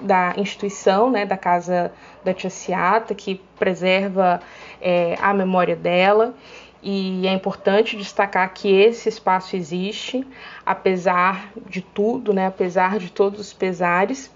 da 0.00 0.32
instituição, 0.36 1.10
né, 1.10 1.26
da 1.26 1.36
Casa 1.36 1.92
da 2.24 2.32
Tia 2.32 2.50
Ciata, 2.50 3.14
que 3.14 3.40
preserva 3.58 4.40
é, 4.80 5.16
a 5.20 5.34
memória 5.34 5.74
dela, 5.74 6.34
e 6.82 7.26
é 7.26 7.32
importante 7.32 7.96
destacar 7.96 8.52
que 8.52 8.68
esse 8.68 9.08
espaço 9.08 9.54
existe, 9.54 10.26
apesar 10.66 11.52
de 11.68 11.80
tudo, 11.80 12.32
né, 12.32 12.46
apesar 12.46 12.98
de 12.98 13.10
todos 13.10 13.40
os 13.40 13.52
pesares. 13.52 14.26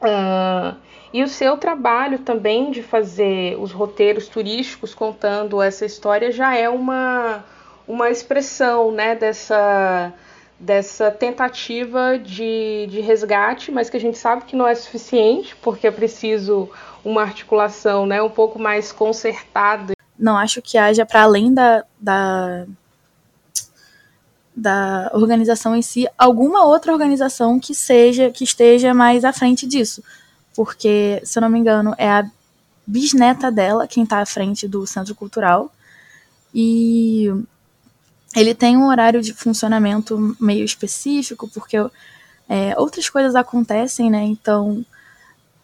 Uh, 0.00 0.76
e 1.12 1.22
o 1.24 1.28
seu 1.28 1.56
trabalho 1.56 2.20
também 2.20 2.70
de 2.70 2.82
fazer 2.82 3.58
os 3.58 3.72
roteiros 3.72 4.28
turísticos 4.28 4.94
contando 4.94 5.60
essa 5.60 5.84
história 5.84 6.30
já 6.30 6.56
é 6.56 6.68
uma, 6.68 7.44
uma 7.86 8.08
expressão 8.08 8.92
né, 8.92 9.16
dessa 9.16 10.14
dessa 10.60 11.10
tentativa 11.10 12.18
de, 12.18 12.86
de 12.90 13.00
resgate, 13.00 13.72
mas 13.72 13.88
que 13.88 13.96
a 13.96 14.00
gente 14.00 14.18
sabe 14.18 14.44
que 14.44 14.54
não 14.54 14.68
é 14.68 14.74
suficiente, 14.74 15.56
porque 15.56 15.86
é 15.86 15.90
preciso 15.90 16.68
uma 17.02 17.22
articulação 17.22 18.04
né, 18.04 18.20
um 18.20 18.28
pouco 18.28 18.58
mais 18.58 18.92
concertada. 18.92 19.94
Não 20.20 20.36
acho 20.36 20.60
que 20.60 20.76
haja, 20.76 21.06
para 21.06 21.22
além 21.22 21.54
da, 21.54 21.84
da, 21.98 22.66
da 24.54 25.10
organização 25.14 25.74
em 25.74 25.82
si, 25.82 26.06
alguma 26.18 26.64
outra 26.64 26.92
organização 26.92 27.58
que 27.58 27.74
seja 27.74 28.30
que 28.30 28.44
esteja 28.44 28.92
mais 28.92 29.24
à 29.24 29.32
frente 29.32 29.66
disso. 29.66 30.04
Porque, 30.54 31.22
se 31.24 31.38
eu 31.38 31.40
não 31.40 31.48
me 31.48 31.58
engano, 31.58 31.94
é 31.96 32.08
a 32.08 32.30
bisneta 32.86 33.50
dela 33.50 33.88
quem 33.88 34.04
está 34.04 34.18
à 34.18 34.26
frente 34.26 34.68
do 34.68 34.86
Centro 34.86 35.14
Cultural. 35.14 35.72
E 36.54 37.32
ele 38.36 38.54
tem 38.54 38.76
um 38.76 38.88
horário 38.88 39.22
de 39.22 39.32
funcionamento 39.32 40.36
meio 40.38 40.64
específico, 40.64 41.48
porque 41.48 41.76
é, 42.48 42.74
outras 42.76 43.08
coisas 43.08 43.34
acontecem, 43.34 44.10
né? 44.10 44.22
Então, 44.24 44.84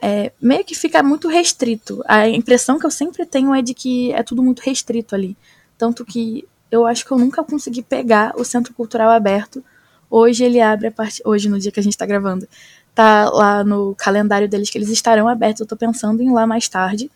é, 0.00 0.32
meio 0.40 0.64
que 0.64 0.74
fica 0.74 1.02
muito 1.02 1.28
restrito. 1.28 2.02
A 2.06 2.28
impressão 2.28 2.78
que 2.78 2.86
eu 2.86 2.90
sempre 2.90 3.24
tenho 3.24 3.54
é 3.54 3.62
de 3.62 3.74
que 3.74 4.12
é 4.12 4.22
tudo 4.22 4.42
muito 4.42 4.60
restrito 4.60 5.14
ali. 5.14 5.36
Tanto 5.78 6.04
que 6.04 6.46
eu 6.70 6.86
acho 6.86 7.04
que 7.04 7.12
eu 7.12 7.18
nunca 7.18 7.42
consegui 7.42 7.82
pegar 7.82 8.34
o 8.36 8.44
Centro 8.44 8.74
Cultural 8.74 9.10
aberto. 9.10 9.64
Hoje 10.10 10.44
ele 10.44 10.60
abre 10.60 10.88
a. 10.88 10.92
Hoje, 11.24 11.48
no 11.48 11.58
dia 11.58 11.72
que 11.72 11.80
a 11.80 11.82
gente 11.82 11.94
está 11.94 12.06
gravando, 12.06 12.46
tá 12.94 13.28
lá 13.30 13.64
no 13.64 13.94
calendário 13.96 14.48
deles 14.48 14.70
que 14.70 14.78
eles 14.78 14.90
estarão 14.90 15.28
abertos. 15.28 15.60
Eu 15.60 15.66
tô 15.66 15.76
pensando 15.76 16.22
em 16.22 16.28
ir 16.28 16.32
lá 16.32 16.46
mais 16.46 16.68
tarde. 16.68 17.10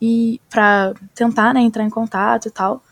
E 0.00 0.40
para 0.50 0.94
tentar 1.14 1.54
né, 1.54 1.60
entrar 1.60 1.84
em 1.84 1.90
contato 1.90 2.48
e 2.48 2.50
tal. 2.50 2.82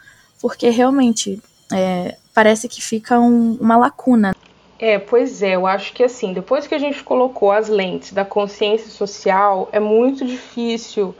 Porque 0.41 0.69
realmente 0.71 1.41
é, 1.73 2.17
parece 2.33 2.69
que 2.69 2.83
fica 2.83 3.21
um, 3.21 3.55
uma 3.55 3.77
lacuna. 3.77 4.35
É, 4.87 4.99
pois 4.99 5.43
é, 5.43 5.55
eu 5.55 5.67
acho 5.67 5.95
que 5.95 6.05
assim, 6.05 6.35
depois 6.35 6.67
que 6.67 6.75
a 6.75 6.79
gente 6.79 7.03
colocou 7.03 7.51
as 7.51 7.71
lentes 7.71 8.13
da 8.13 8.23
consciência 8.23 8.91
social, 8.91 9.67
é 9.73 9.81
muito 9.81 10.27
difícil 10.27 11.15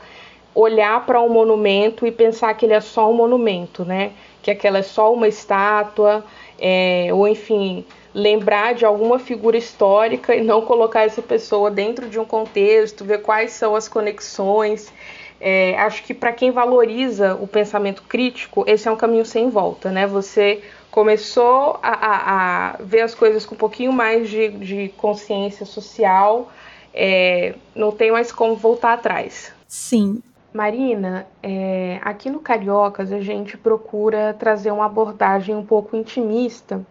olhar 0.53 1.03
para 1.03 1.19
um 1.19 1.29
monumento 1.29 2.05
e 2.05 2.11
pensar 2.11 2.53
que 2.53 2.63
ele 2.63 2.75
é 2.75 2.79
só 2.79 3.09
um 3.09 3.15
monumento, 3.15 3.83
né? 3.83 4.11
Que 4.43 4.51
aquela 4.51 4.77
é 4.77 4.81
só 4.83 5.11
uma 5.11 5.27
estátua, 5.27 6.23
é, 6.59 7.09
ou 7.11 7.27
enfim, 7.27 7.83
lembrar 8.13 8.75
de 8.75 8.85
alguma 8.85 9.17
figura 9.17 9.57
histórica 9.57 10.35
e 10.35 10.43
não 10.43 10.61
colocar 10.61 11.01
essa 11.01 11.23
pessoa 11.23 11.71
dentro 11.71 12.07
de 12.07 12.19
um 12.19 12.25
contexto, 12.25 13.03
ver 13.03 13.23
quais 13.23 13.53
são 13.53 13.75
as 13.75 13.87
conexões. 13.87 14.93
É, 15.41 15.75
acho 15.79 16.03
que 16.03 16.13
para 16.13 16.31
quem 16.31 16.51
valoriza 16.51 17.33
o 17.41 17.47
pensamento 17.47 18.03
crítico, 18.03 18.63
esse 18.67 18.87
é 18.87 18.91
um 18.91 18.95
caminho 18.95 19.25
sem 19.25 19.49
volta, 19.49 19.89
né? 19.89 20.05
Você 20.05 20.61
começou 20.95 21.77
a, 21.83 21.89
a, 21.91 22.69
a 22.69 22.77
ver 22.79 23.01
as 23.01 23.13
coisas 23.13 23.45
com 23.45 23.53
um 23.53 23.57
pouquinho 23.57 23.91
mais 23.91 24.29
de, 24.29 24.47
de 24.47 24.87
consciência 24.95 25.65
social, 25.65 26.49
é, 26.93 27.53
não 27.75 27.91
tem 27.91 28.13
mais 28.13 28.31
como 28.31 28.55
voltar 28.55 28.93
atrás. 28.93 29.51
Sim. 29.67 30.23
Marina, 30.53 31.27
é, 31.43 31.99
aqui 32.01 32.29
no 32.29 32.39
Cariocas 32.39 33.11
a 33.11 33.19
gente 33.19 33.57
procura 33.57 34.33
trazer 34.39 34.71
uma 34.71 34.85
abordagem 34.85 35.53
um 35.53 35.65
pouco 35.65 35.97
intimista 35.97 36.81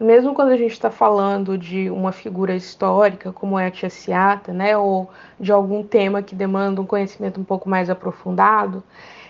mesmo 0.00 0.32
quando 0.32 0.48
a 0.48 0.56
gente 0.56 0.72
está 0.72 0.90
falando 0.90 1.58
de 1.58 1.90
uma 1.90 2.10
figura 2.10 2.56
histórica, 2.56 3.30
como 3.30 3.58
é 3.58 3.66
a 3.66 3.70
Tia 3.70 3.90
Ciata, 3.90 4.50
né, 4.50 4.74
ou 4.74 5.10
de 5.38 5.52
algum 5.52 5.82
tema 5.82 6.22
que 6.22 6.34
demanda 6.34 6.80
um 6.80 6.86
conhecimento 6.86 7.38
um 7.38 7.44
pouco 7.44 7.68
mais 7.68 7.90
aprofundado, 7.90 8.82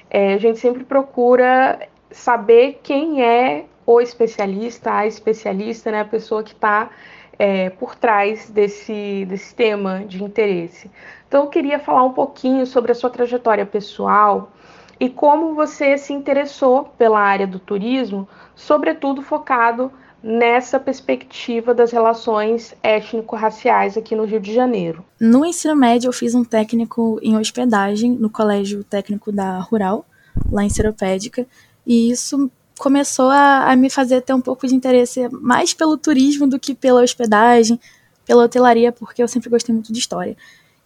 é, 0.09 0.35
a 0.35 0.39
gente 0.39 0.61
sempre 0.61 0.85
procura 0.85 1.89
saber 2.13 2.79
quem 2.85 3.21
é 3.21 3.67
o 3.95 4.01
especialista, 4.01 4.93
a 4.93 5.07
especialista, 5.07 5.91
né, 5.91 6.01
a 6.01 6.05
pessoa 6.05 6.43
que 6.43 6.53
está 6.53 6.91
é, 7.39 7.71
por 7.71 7.97
trás 7.97 8.49
desse, 8.51 9.25
desse 9.29 9.55
tema 9.55 10.05
de 10.07 10.23
interesse. 10.23 10.91
Então, 11.27 11.45
eu 11.45 11.51
queria 11.51 11.79
falar 11.79 12.05
um 12.05 12.13
pouquinho 12.13 12.67
sobre 12.67 12.93
a 12.93 12.95
sua 12.95 13.11
trajetória 13.11 13.67
pessoal 13.67 14.53
e 15.01 15.09
como 15.09 15.55
você 15.55 15.97
se 15.97 16.13
interessou 16.13 16.85
pela 16.99 17.19
área 17.19 17.47
do 17.47 17.59
turismo, 17.59 18.29
sobretudo 18.55 19.23
focado 19.23 19.91
nessa 20.23 20.79
perspectiva 20.79 21.73
das 21.73 21.91
relações 21.91 22.75
étnico-raciais 22.83 23.97
aqui 23.97 24.15
no 24.15 24.25
Rio 24.25 24.39
de 24.39 24.53
Janeiro? 24.53 25.05
No 25.19 25.45
ensino 25.45 25.75
médio, 25.75 26.09
eu 26.09 26.13
fiz 26.13 26.35
um 26.35 26.45
técnico 26.45 27.19
em 27.23 27.37
hospedagem 27.39 28.13
no 28.13 28.29
Colégio 28.29 28.85
Técnico 28.85 29.33
da 29.33 29.59
Rural, 29.59 30.05
lá 30.53 30.63
em 30.63 30.69
Seropédica, 30.69 31.47
e 31.87 32.11
isso 32.11 32.51
começou 32.81 33.29
a, 33.29 33.71
a, 33.71 33.77
me 33.77 33.91
fazer 33.91 34.23
ter 34.23 34.33
um 34.33 34.41
pouco 34.41 34.67
de 34.67 34.75
interesse 34.75 35.29
mais 35.29 35.75
pelo 35.75 35.99
turismo 35.99 36.47
do 36.47 36.59
que 36.59 36.75
pela 36.75 37.03
hospedagem, 37.03 37.79
pela 38.25 38.45
hotelaria, 38.45 38.91
porque 38.91 39.23
eu 39.23 39.29
sempre 39.29 39.51
gostei 39.51 39.75
muito 39.75 39.93
de 39.93 39.99
história. 39.99 40.35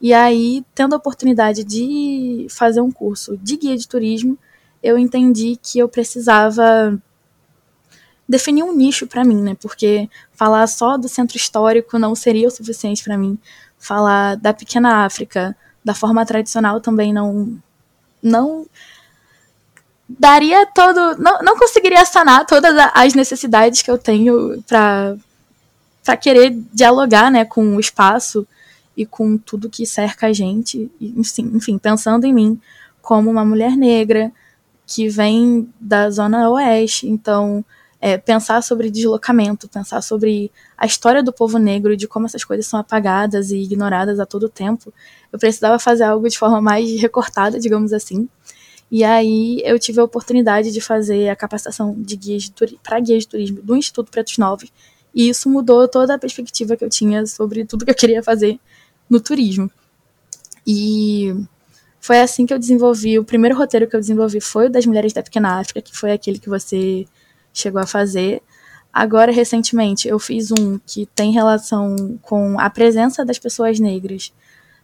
E 0.00 0.12
aí, 0.12 0.64
tendo 0.74 0.94
a 0.94 0.96
oportunidade 0.96 1.62
de 1.62 2.48
fazer 2.50 2.80
um 2.80 2.90
curso 2.90 3.36
de 3.36 3.56
guia 3.56 3.76
de 3.76 3.86
turismo, 3.86 4.36
eu 4.82 4.98
entendi 4.98 5.56
que 5.62 5.78
eu 5.78 5.88
precisava 5.88 7.00
definir 8.28 8.64
um 8.64 8.74
nicho 8.74 9.06
para 9.06 9.24
mim, 9.24 9.40
né? 9.40 9.56
Porque 9.62 10.10
falar 10.32 10.66
só 10.66 10.98
do 10.98 11.08
centro 11.08 11.36
histórico 11.36 11.96
não 11.96 12.16
seria 12.16 12.48
o 12.48 12.50
suficiente 12.50 13.04
para 13.04 13.16
mim. 13.16 13.38
Falar 13.78 14.34
da 14.34 14.52
pequena 14.52 15.04
África 15.04 15.56
da 15.84 15.94
forma 15.94 16.26
tradicional 16.26 16.80
também 16.80 17.12
não 17.12 17.56
não 18.20 18.66
daria 20.08 20.66
todo 20.66 21.16
não, 21.18 21.38
não 21.40 21.58
conseguiria 21.58 22.04
sanar 22.04 22.46
todas 22.46 22.74
as 22.94 23.14
necessidades 23.14 23.82
que 23.82 23.90
eu 23.90 23.98
tenho 23.98 24.62
para 24.66 25.16
para 26.04 26.18
querer 26.18 26.54
dialogar, 26.70 27.30
né, 27.30 27.46
com 27.46 27.76
o 27.76 27.80
espaço 27.80 28.46
e 28.94 29.06
com 29.06 29.38
tudo 29.38 29.70
que 29.70 29.86
cerca 29.86 30.26
a 30.26 30.32
gente, 30.34 30.90
enfim, 31.00 31.50
enfim, 31.54 31.78
pensando 31.78 32.26
em 32.26 32.32
mim 32.32 32.60
como 33.00 33.30
uma 33.30 33.44
mulher 33.44 33.74
negra 33.74 34.30
que 34.86 35.08
vem 35.08 35.66
da 35.80 36.10
zona 36.10 36.50
oeste, 36.50 37.08
então 37.08 37.64
é, 38.00 38.18
pensar 38.18 38.62
sobre 38.62 38.90
deslocamento, 38.90 39.66
pensar 39.66 40.02
sobre 40.02 40.52
a 40.76 40.84
história 40.84 41.22
do 41.22 41.32
povo 41.32 41.58
negro 41.58 41.96
de 41.96 42.06
como 42.06 42.26
essas 42.26 42.44
coisas 42.44 42.66
são 42.66 42.78
apagadas 42.78 43.50
e 43.50 43.56
ignoradas 43.56 44.20
a 44.20 44.26
todo 44.26 44.46
tempo, 44.46 44.92
eu 45.32 45.38
precisava 45.38 45.78
fazer 45.78 46.04
algo 46.04 46.28
de 46.28 46.38
forma 46.38 46.60
mais 46.60 47.00
recortada, 47.00 47.58
digamos 47.58 47.94
assim. 47.94 48.28
E 48.90 49.02
aí 49.02 49.60
eu 49.64 49.78
tive 49.78 50.00
a 50.00 50.04
oportunidade 50.04 50.70
de 50.70 50.80
fazer 50.80 51.28
a 51.28 51.36
capacitação 51.36 51.94
de 51.96 52.16
guias 52.16 52.52
para 52.82 53.00
guias 53.00 53.22
de 53.22 53.28
turismo 53.28 53.62
do 53.62 53.76
Instituto 53.76 54.10
Pretos 54.10 54.38
Novos, 54.38 54.72
e 55.14 55.28
isso 55.28 55.48
mudou 55.48 55.86
toda 55.88 56.14
a 56.14 56.18
perspectiva 56.18 56.76
que 56.76 56.84
eu 56.84 56.90
tinha 56.90 57.24
sobre 57.26 57.64
tudo 57.64 57.84
que 57.84 57.90
eu 57.90 57.94
queria 57.94 58.22
fazer 58.22 58.58
no 59.08 59.20
turismo. 59.20 59.70
E 60.66 61.34
foi 62.00 62.20
assim 62.20 62.44
que 62.44 62.52
eu 62.52 62.58
desenvolvi. 62.58 63.18
O 63.18 63.24
primeiro 63.24 63.56
roteiro 63.56 63.88
que 63.88 63.94
eu 63.94 64.00
desenvolvi 64.00 64.40
foi 64.40 64.66
o 64.66 64.70
das 64.70 64.86
Mulheres 64.86 65.12
da 65.12 65.22
Pequena 65.22 65.60
África, 65.60 65.80
que 65.80 65.96
foi 65.96 66.12
aquele 66.12 66.38
que 66.38 66.48
você 66.48 67.06
chegou 67.52 67.80
a 67.80 67.86
fazer. 67.86 68.42
Agora, 68.92 69.32
recentemente, 69.32 70.06
eu 70.08 70.18
fiz 70.18 70.50
um 70.52 70.78
que 70.86 71.06
tem 71.06 71.32
relação 71.32 72.18
com 72.22 72.58
a 72.60 72.68
presença 72.70 73.24
das 73.24 73.38
pessoas 73.38 73.80
negras 73.80 74.32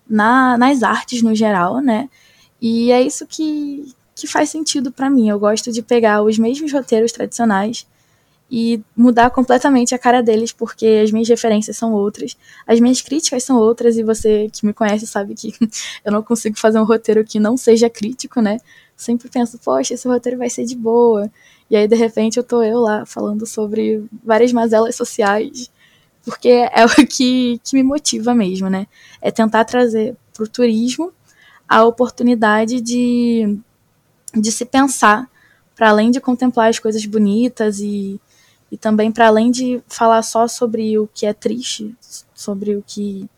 na, 0.08 0.56
nas 0.58 0.82
artes 0.82 1.22
no 1.22 1.34
geral, 1.34 1.80
né? 1.80 2.08
E 2.60 2.92
é 2.92 3.00
isso 3.02 3.26
que, 3.26 3.94
que 4.14 4.26
faz 4.26 4.50
sentido 4.50 4.92
para 4.92 5.08
mim. 5.10 5.28
Eu 5.28 5.38
gosto 5.38 5.72
de 5.72 5.82
pegar 5.82 6.22
os 6.22 6.38
mesmos 6.38 6.72
roteiros 6.72 7.12
tradicionais 7.12 7.86
e 8.50 8.82
mudar 8.96 9.30
completamente 9.30 9.94
a 9.94 9.98
cara 9.98 10.22
deles, 10.22 10.52
porque 10.52 11.00
as 11.04 11.12
minhas 11.12 11.28
referências 11.28 11.76
são 11.76 11.92
outras, 11.92 12.36
as 12.66 12.80
minhas 12.80 13.00
críticas 13.00 13.44
são 13.44 13.56
outras, 13.56 13.96
e 13.96 14.02
você 14.02 14.50
que 14.52 14.66
me 14.66 14.72
conhece 14.72 15.06
sabe 15.06 15.34
que 15.34 15.54
eu 16.04 16.10
não 16.10 16.22
consigo 16.22 16.58
fazer 16.58 16.80
um 16.80 16.84
roteiro 16.84 17.24
que 17.24 17.38
não 17.38 17.56
seja 17.56 17.88
crítico, 17.88 18.40
né? 18.40 18.58
Sempre 18.96 19.28
penso, 19.28 19.56
poxa, 19.58 19.94
esse 19.94 20.06
roteiro 20.08 20.36
vai 20.36 20.50
ser 20.50 20.64
de 20.64 20.76
boa. 20.76 21.30
E 21.70 21.76
aí, 21.76 21.86
de 21.86 21.94
repente, 21.94 22.38
eu 22.38 22.42
tô 22.42 22.62
eu 22.62 22.80
lá 22.80 23.06
falando 23.06 23.46
sobre 23.46 24.04
várias 24.24 24.52
mazelas 24.52 24.96
sociais, 24.96 25.70
porque 26.24 26.48
é 26.48 26.84
o 26.84 27.06
que, 27.06 27.60
que 27.62 27.76
me 27.76 27.82
motiva 27.84 28.34
mesmo, 28.34 28.68
né? 28.68 28.86
É 29.22 29.30
tentar 29.30 29.64
trazer 29.64 30.16
para 30.34 30.44
o 30.44 30.48
turismo 30.48 31.12
a 31.70 31.84
oportunidade 31.84 32.80
de, 32.80 33.56
de 34.34 34.50
se 34.50 34.64
pensar, 34.64 35.30
para 35.76 35.90
além 35.90 36.10
de 36.10 36.20
contemplar 36.20 36.68
as 36.68 36.80
coisas 36.80 37.06
bonitas 37.06 37.78
e, 37.78 38.20
e 38.72 38.76
também 38.76 39.12
para 39.12 39.28
além 39.28 39.52
de 39.52 39.80
falar 39.86 40.20
só 40.22 40.48
sobre 40.48 40.98
o 40.98 41.08
que 41.14 41.24
é 41.24 41.32
triste, 41.32 41.94
sobre 42.34 42.74
o 42.74 42.82
que 42.84 43.30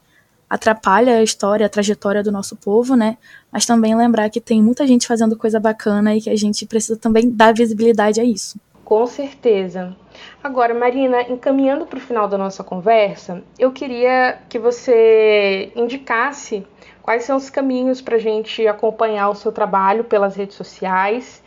atrapalha 0.48 1.18
a 1.18 1.22
história, 1.22 1.66
a 1.66 1.68
trajetória 1.68 2.22
do 2.22 2.32
nosso 2.32 2.56
povo, 2.56 2.96
né? 2.96 3.18
Mas 3.52 3.66
também 3.66 3.94
lembrar 3.94 4.30
que 4.30 4.40
tem 4.40 4.62
muita 4.62 4.86
gente 4.86 5.06
fazendo 5.06 5.36
coisa 5.36 5.60
bacana 5.60 6.16
e 6.16 6.22
que 6.22 6.30
a 6.30 6.36
gente 6.36 6.64
precisa 6.64 6.98
também 6.98 7.28
dar 7.28 7.52
visibilidade 7.52 8.18
a 8.18 8.24
isso. 8.24 8.58
Com 8.82 9.06
certeza. 9.06 9.94
Agora, 10.42 10.74
Marina, 10.74 11.22
encaminhando 11.22 11.84
para 11.84 11.98
o 11.98 12.00
final 12.00 12.26
da 12.26 12.38
nossa 12.38 12.64
conversa, 12.64 13.42
eu 13.58 13.72
queria 13.72 14.38
que 14.48 14.58
você 14.58 15.70
indicasse 15.76 16.66
quais 17.02 17.24
são 17.24 17.36
os 17.36 17.50
caminhos 17.50 18.00
para 18.00 18.16
a 18.16 18.20
gente 18.20 18.66
acompanhar 18.66 19.28
o 19.28 19.34
seu 19.34 19.52
trabalho 19.52 20.04
pelas 20.04 20.36
redes 20.36 20.56
sociais 20.56 21.42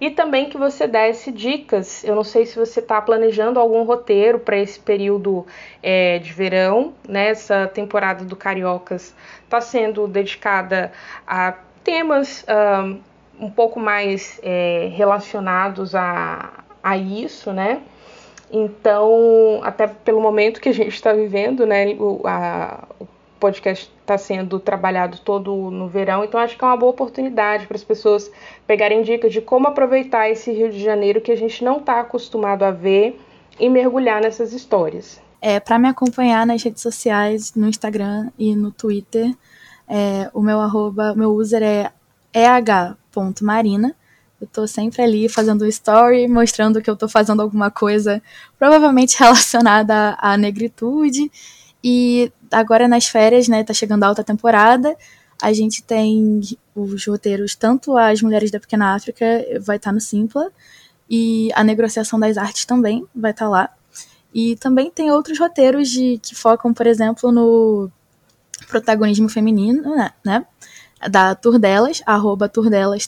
e 0.00 0.10
também 0.10 0.48
que 0.48 0.56
você 0.56 0.86
desse 0.86 1.30
dicas. 1.30 2.02
Eu 2.02 2.14
não 2.14 2.24
sei 2.24 2.46
se 2.46 2.58
você 2.58 2.80
está 2.80 3.00
planejando 3.02 3.60
algum 3.60 3.82
roteiro 3.82 4.38
para 4.38 4.56
esse 4.56 4.80
período 4.80 5.46
é, 5.82 6.18
de 6.18 6.32
verão, 6.32 6.94
né? 7.06 7.28
Essa 7.28 7.66
temporada 7.66 8.24
do 8.24 8.34
Cariocas 8.34 9.14
está 9.44 9.60
sendo 9.60 10.08
dedicada 10.08 10.90
a 11.26 11.54
temas 11.84 12.46
um, 12.48 13.46
um 13.46 13.50
pouco 13.50 13.78
mais 13.78 14.40
é, 14.42 14.90
relacionados 14.94 15.94
a, 15.94 16.64
a 16.82 16.96
isso, 16.96 17.52
né? 17.52 17.82
Então, 18.50 19.60
até 19.62 19.86
pelo 19.86 20.20
momento 20.20 20.60
que 20.60 20.68
a 20.68 20.74
gente 20.74 20.94
está 20.94 21.12
vivendo, 21.12 21.64
né, 21.64 21.94
o, 21.94 22.20
a, 22.26 22.82
o 22.98 23.06
podcast 23.40 23.90
está 24.00 24.18
sendo 24.18 24.60
trabalhado 24.60 25.18
todo 25.18 25.70
no 25.70 25.88
verão, 25.88 26.22
então 26.22 26.38
acho 26.38 26.56
que 26.56 26.62
é 26.62 26.66
uma 26.66 26.76
boa 26.76 26.90
oportunidade 26.90 27.66
para 27.66 27.76
as 27.76 27.82
pessoas 27.82 28.30
pegarem 28.66 29.02
dicas 29.02 29.32
de 29.32 29.40
como 29.40 29.66
aproveitar 29.66 30.28
esse 30.28 30.52
Rio 30.52 30.70
de 30.70 30.78
Janeiro 30.78 31.20
que 31.20 31.32
a 31.32 31.36
gente 31.36 31.64
não 31.64 31.78
está 31.78 32.00
acostumado 32.00 32.62
a 32.62 32.70
ver 32.70 33.18
e 33.58 33.68
mergulhar 33.68 34.20
nessas 34.20 34.52
histórias. 34.52 35.20
É, 35.40 35.58
para 35.58 35.78
me 35.78 35.88
acompanhar 35.88 36.46
nas 36.46 36.62
redes 36.62 36.82
sociais, 36.82 37.54
no 37.54 37.66
Instagram 37.66 38.30
e 38.38 38.54
no 38.54 38.70
Twitter, 38.70 39.34
é, 39.88 40.30
o 40.34 40.42
meu 40.42 40.60
arroba, 40.60 41.14
meu 41.14 41.32
user 41.32 41.62
é 41.62 41.90
eh.marina. 42.32 43.96
Eu 44.40 44.46
estou 44.46 44.66
sempre 44.66 45.02
ali 45.02 45.28
fazendo 45.28 45.66
story, 45.66 46.26
mostrando 46.28 46.80
que 46.80 46.88
eu 46.88 46.94
estou 46.94 47.08
fazendo 47.08 47.42
alguma 47.42 47.70
coisa 47.70 48.22
provavelmente 48.58 49.16
relacionada 49.20 50.16
à 50.18 50.36
negritude 50.36 51.30
e 51.82 52.32
agora 52.50 52.86
nas 52.88 53.06
férias, 53.06 53.48
né, 53.48 53.64
tá 53.64 53.72
chegando 53.72 54.04
a 54.04 54.08
alta 54.08 54.24
temporada, 54.24 54.96
a 55.40 55.52
gente 55.52 55.82
tem 55.82 56.40
os 56.74 57.06
roteiros, 57.06 57.54
tanto 57.54 57.96
as 57.96 58.20
Mulheres 58.20 58.50
da 58.50 58.60
Pequena 58.60 58.94
África 58.94 59.24
vai 59.60 59.76
estar 59.76 59.90
tá 59.90 59.94
no 59.94 60.00
Simpla, 60.00 60.50
e 61.08 61.50
a 61.54 61.64
Negociação 61.64 62.20
das 62.20 62.36
Artes 62.36 62.64
também 62.64 63.04
vai 63.14 63.32
estar 63.32 63.46
tá 63.46 63.50
lá. 63.50 63.70
E 64.32 64.54
também 64.56 64.90
tem 64.90 65.10
outros 65.10 65.38
roteiros 65.38 65.88
de, 65.88 66.20
que 66.22 66.36
focam, 66.36 66.72
por 66.72 66.86
exemplo, 66.86 67.32
no 67.32 67.90
protagonismo 68.68 69.28
feminino, 69.28 69.96
né? 69.96 70.12
né 70.24 70.46
da 71.08 71.34
Tour 71.34 71.58
Delas, 71.58 72.02
arroba 72.06 72.50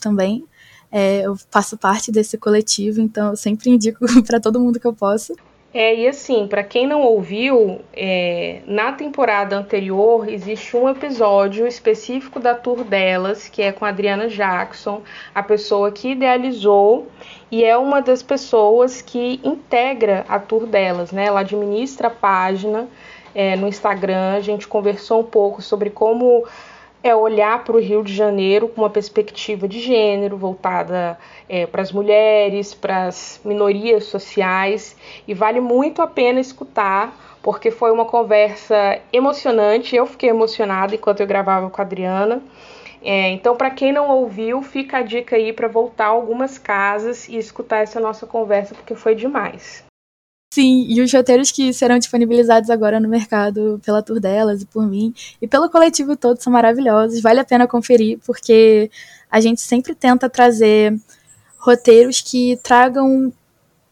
também. 0.01 0.45
É, 0.91 1.21
eu 1.21 1.35
faço 1.49 1.77
parte 1.77 2.11
desse 2.11 2.37
coletivo, 2.37 2.99
então 2.99 3.29
eu 3.29 3.35
sempre 3.35 3.69
indico 3.69 4.05
para 4.25 4.39
todo 4.39 4.59
mundo 4.59 4.79
que 4.79 4.87
eu 4.87 4.93
posso. 4.93 5.35
É, 5.73 5.95
e 5.95 6.07
assim, 6.07 6.45
para 6.45 6.63
quem 6.63 6.85
não 6.85 7.01
ouviu, 7.01 7.81
é, 7.93 8.61
na 8.67 8.91
temporada 8.91 9.57
anterior 9.57 10.29
existe 10.29 10.77
um 10.77 10.87
episódio 10.87 11.65
específico 11.65 12.39
da 12.39 12.53
tour 12.53 12.83
delas, 12.83 13.49
que 13.49 13.59
é 13.59 13.71
com 13.71 13.83
a 13.83 13.89
Adriana 13.89 14.27
Jackson, 14.27 15.01
a 15.33 15.41
pessoa 15.41 15.91
que 15.91 16.11
idealizou 16.11 17.07
e 17.49 17.63
é 17.63 17.75
uma 17.75 18.03
das 18.03 18.21
pessoas 18.21 19.01
que 19.01 19.39
integra 19.43 20.23
a 20.29 20.37
tour 20.37 20.67
delas, 20.67 21.11
né? 21.11 21.25
Ela 21.25 21.39
administra 21.39 22.07
a 22.07 22.11
página 22.11 22.87
é, 23.33 23.55
no 23.55 23.67
Instagram, 23.67 24.35
a 24.35 24.41
gente 24.41 24.67
conversou 24.67 25.21
um 25.21 25.25
pouco 25.25 25.59
sobre 25.59 25.89
como 25.89 26.45
é 27.03 27.13
olhar 27.13 27.63
para 27.65 27.75
o 27.75 27.79
Rio 27.79 28.01
de 28.01 28.13
Janeiro 28.13 28.69
com 28.69 28.81
uma 28.81 28.89
perspectiva 28.89 29.67
de 29.67 29.79
gênero 29.79 30.37
voltada 30.37 31.19
é, 31.49 31.67
para 31.67 31.81
as 31.81 31.91
mulheres, 31.91 32.73
para 32.73 33.07
as 33.07 33.41
minorias 33.43 34.05
sociais 34.05 34.95
e 35.27 35.33
vale 35.33 35.59
muito 35.59 36.01
a 36.01 36.07
pena 36.07 36.39
escutar 36.39 37.13
porque 37.43 37.69
foi 37.69 37.91
uma 37.91 38.05
conversa 38.05 38.99
emocionante. 39.11 39.95
Eu 39.95 40.05
fiquei 40.05 40.29
emocionada 40.29 40.95
enquanto 40.95 41.19
eu 41.19 41.27
gravava 41.27 41.69
com 41.69 41.81
a 41.81 41.83
Adriana. 41.83 42.41
É, 43.03 43.31
então, 43.31 43.57
para 43.57 43.69
quem 43.69 43.91
não 43.91 44.07
ouviu, 44.07 44.61
fica 44.61 44.99
a 44.99 45.01
dica 45.01 45.35
aí 45.35 45.51
para 45.51 45.67
voltar 45.67 46.05
algumas 46.05 46.57
casas 46.57 47.27
e 47.27 47.35
escutar 47.35 47.79
essa 47.79 47.99
nossa 47.99 48.25
conversa 48.25 48.73
porque 48.73 48.95
foi 48.95 49.13
demais. 49.13 49.83
Sim, 50.53 50.85
e 50.87 51.01
os 51.01 51.11
roteiros 51.11 51.49
que 51.49 51.73
serão 51.73 51.97
disponibilizados 51.97 52.69
agora 52.69 52.99
no 52.99 53.09
mercado 53.09 53.81
pela 53.83 54.03
tour 54.03 54.19
delas 54.19 54.61
e 54.61 54.67
por 54.67 54.87
mim 54.87 55.11
e 55.41 55.47
pelo 55.47 55.67
coletivo 55.67 56.15
todo 56.15 56.39
são 56.39 56.53
maravilhosos. 56.53 57.19
Vale 57.23 57.39
a 57.39 57.43
pena 57.43 57.67
conferir, 57.67 58.19
porque 58.23 58.91
a 59.31 59.41
gente 59.41 59.61
sempre 59.61 59.95
tenta 59.95 60.29
trazer 60.29 60.95
roteiros 61.57 62.21
que 62.21 62.55
tragam 62.61 63.33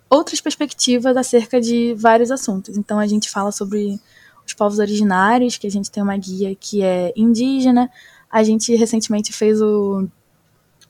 outras 0.08 0.40
perspectivas 0.40 1.18
acerca 1.18 1.60
de 1.60 1.96
vários 1.98 2.30
assuntos. 2.30 2.78
Então 2.78 3.00
a 3.00 3.08
gente 3.08 3.28
fala 3.28 3.52
sobre 3.52 4.00
os 4.46 4.54
povos 4.54 4.78
originários, 4.78 5.58
que 5.58 5.66
a 5.66 5.72
gente 5.72 5.90
tem 5.90 6.04
uma 6.04 6.16
guia 6.16 6.54
que 6.54 6.84
é 6.84 7.12
indígena. 7.16 7.90
A 8.30 8.44
gente 8.44 8.76
recentemente 8.76 9.34
fez 9.34 9.60
o, 9.64 10.08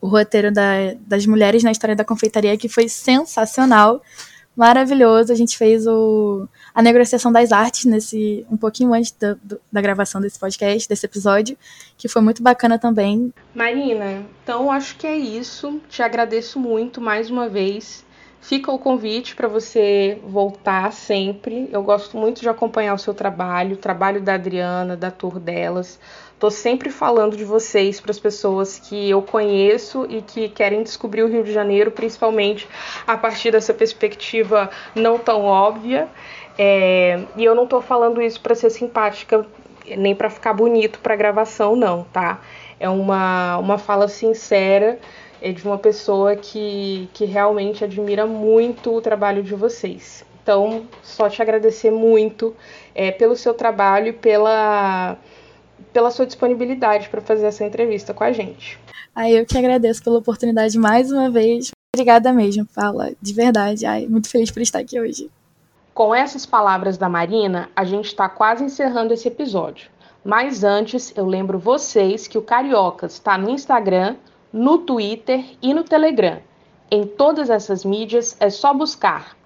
o 0.01 0.07
roteiro 0.09 0.51
da, 0.51 0.95
das 1.07 1.25
mulheres 1.25 1.63
na 1.63 1.71
história 1.71 1.95
da 1.95 2.03
confeitaria, 2.03 2.57
que 2.57 2.67
foi 2.67 2.89
sensacional, 2.89 4.01
maravilhoso. 4.61 5.33
A 5.33 5.35
gente 5.35 5.57
fez 5.57 5.87
o, 5.87 6.47
a 6.71 6.83
negociação 6.83 7.31
das 7.31 7.51
artes 7.51 7.85
nesse 7.85 8.45
um 8.47 8.55
pouquinho 8.55 8.93
antes 8.93 9.11
da, 9.11 9.35
da 9.71 9.81
gravação 9.81 10.21
desse 10.21 10.37
podcast, 10.37 10.87
desse 10.87 11.03
episódio, 11.03 11.57
que 11.97 12.07
foi 12.07 12.21
muito 12.21 12.43
bacana 12.43 12.77
também. 12.77 13.33
Marina, 13.55 14.23
então 14.43 14.69
acho 14.69 14.97
que 14.97 15.07
é 15.07 15.17
isso. 15.17 15.81
Te 15.89 16.03
agradeço 16.03 16.59
muito 16.59 17.01
mais 17.01 17.31
uma 17.31 17.49
vez. 17.49 18.05
Fica 18.39 18.71
o 18.71 18.77
convite 18.77 19.35
para 19.35 19.47
você 19.47 20.19
voltar 20.23 20.93
sempre. 20.93 21.67
Eu 21.71 21.81
gosto 21.81 22.15
muito 22.15 22.39
de 22.41 22.47
acompanhar 22.47 22.93
o 22.93 22.99
seu 22.99 23.15
trabalho, 23.15 23.73
o 23.73 23.77
trabalho 23.77 24.21
da 24.21 24.35
Adriana, 24.35 24.95
da 24.95 25.09
tour 25.09 25.39
delas. 25.39 25.99
Tô 26.41 26.49
sempre 26.49 26.89
falando 26.89 27.37
de 27.37 27.45
vocês 27.45 28.01
para 28.01 28.09
as 28.09 28.17
pessoas 28.17 28.79
que 28.79 29.07
eu 29.07 29.21
conheço 29.21 30.07
e 30.09 30.23
que 30.23 30.49
querem 30.49 30.81
descobrir 30.81 31.21
o 31.21 31.27
Rio 31.27 31.43
de 31.43 31.53
Janeiro, 31.53 31.91
principalmente 31.91 32.67
a 33.05 33.15
partir 33.15 33.51
dessa 33.51 33.75
perspectiva 33.75 34.67
não 34.95 35.19
tão 35.19 35.45
óbvia. 35.45 36.07
É, 36.57 37.21
e 37.37 37.45
eu 37.45 37.53
não 37.53 37.67
tô 37.67 37.79
falando 37.79 38.19
isso 38.19 38.41
para 38.41 38.55
ser 38.55 38.71
simpática 38.71 39.45
nem 39.85 40.15
para 40.15 40.31
ficar 40.31 40.53
bonito 40.53 40.97
para 40.97 41.15
gravação, 41.15 41.75
não, 41.75 42.05
tá? 42.05 42.41
É 42.79 42.89
uma, 42.89 43.57
uma 43.57 43.77
fala 43.77 44.07
sincera 44.07 44.97
é 45.43 45.51
de 45.51 45.63
uma 45.63 45.77
pessoa 45.77 46.35
que, 46.35 47.07
que 47.13 47.23
realmente 47.23 47.83
admira 47.83 48.25
muito 48.25 48.91
o 48.95 48.99
trabalho 48.99 49.43
de 49.43 49.53
vocês. 49.53 50.25
Então, 50.41 50.87
só 51.03 51.29
te 51.29 51.39
agradecer 51.39 51.91
muito 51.91 52.55
é, 52.95 53.11
pelo 53.11 53.35
seu 53.35 53.53
trabalho 53.53 54.07
e 54.07 54.13
pela, 54.13 55.19
pela 55.93 56.11
sua 56.11 56.25
disponibilidade 56.25 57.09
para 57.09 57.21
fazer 57.21 57.45
essa 57.45 57.65
entrevista 57.65 58.13
com 58.13 58.23
a 58.23 58.31
gente. 58.31 58.79
Ai, 59.15 59.37
eu 59.37 59.45
que 59.45 59.57
agradeço 59.57 60.03
pela 60.03 60.19
oportunidade 60.19 60.77
mais 60.77 61.11
uma 61.11 61.29
vez. 61.29 61.71
Obrigada 61.95 62.31
mesmo, 62.31 62.65
Paula, 62.73 63.11
de 63.21 63.33
verdade. 63.33 63.85
Ai, 63.85 64.07
muito 64.07 64.29
feliz 64.29 64.49
por 64.49 64.61
estar 64.61 64.79
aqui 64.79 64.99
hoje. 64.99 65.29
Com 65.93 66.15
essas 66.15 66.45
palavras 66.45 66.97
da 66.97 67.09
Marina, 67.09 67.69
a 67.75 67.83
gente 67.83 68.05
está 68.05 68.29
quase 68.29 68.63
encerrando 68.63 69.13
esse 69.13 69.27
episódio. 69.27 69.89
Mas 70.23 70.63
antes, 70.63 71.11
eu 71.17 71.25
lembro 71.25 71.59
vocês 71.59 72.27
que 72.27 72.37
o 72.37 72.41
Cariocas 72.41 73.13
está 73.13 73.37
no 73.37 73.49
Instagram, 73.49 74.15
no 74.53 74.77
Twitter 74.77 75.43
e 75.61 75.73
no 75.73 75.83
Telegram. 75.83 76.39
Em 76.89 77.05
todas 77.05 77.49
essas 77.49 77.85
mídias 77.85 78.35
é 78.39 78.49
só 78.49 78.73
buscar 78.73 79.37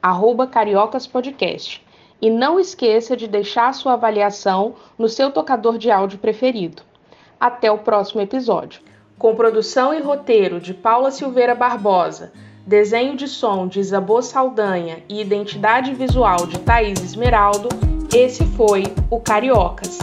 cariocaspodcast. 0.52 1.85
E 2.22 2.30
não 2.30 2.60
esqueça 2.60 3.16
de 3.16 3.28
deixar 3.28 3.74
sua 3.74 3.94
avaliação 3.94 4.76
no 4.98 5.10
seu 5.10 5.32
tocador 5.32 5.78
de 5.78 5.92
áudio 5.92 6.20
preferido. 6.20 6.84
Até 7.40 7.72
o 7.72 7.78
próximo 7.78 8.22
episódio. 8.22 8.82
Com 9.18 9.36
produção 9.36 9.94
e 9.94 10.02
roteiro 10.02 10.60
de 10.60 10.74
Paula 10.74 11.12
Silveira 11.12 11.56
Barbosa, 11.56 12.34
desenho 12.66 13.16
de 13.16 13.28
som 13.28 13.68
de 13.68 13.80
Isabô 13.80 14.22
Saldanha 14.22 15.04
e 15.08 15.22
identidade 15.22 15.94
visual 15.94 16.48
de 16.48 16.60
Thaís 16.60 17.02
Esmeraldo, 17.02 17.70
esse 18.14 18.46
foi 18.46 18.84
o 19.10 19.20
Cariocas. 19.20 20.00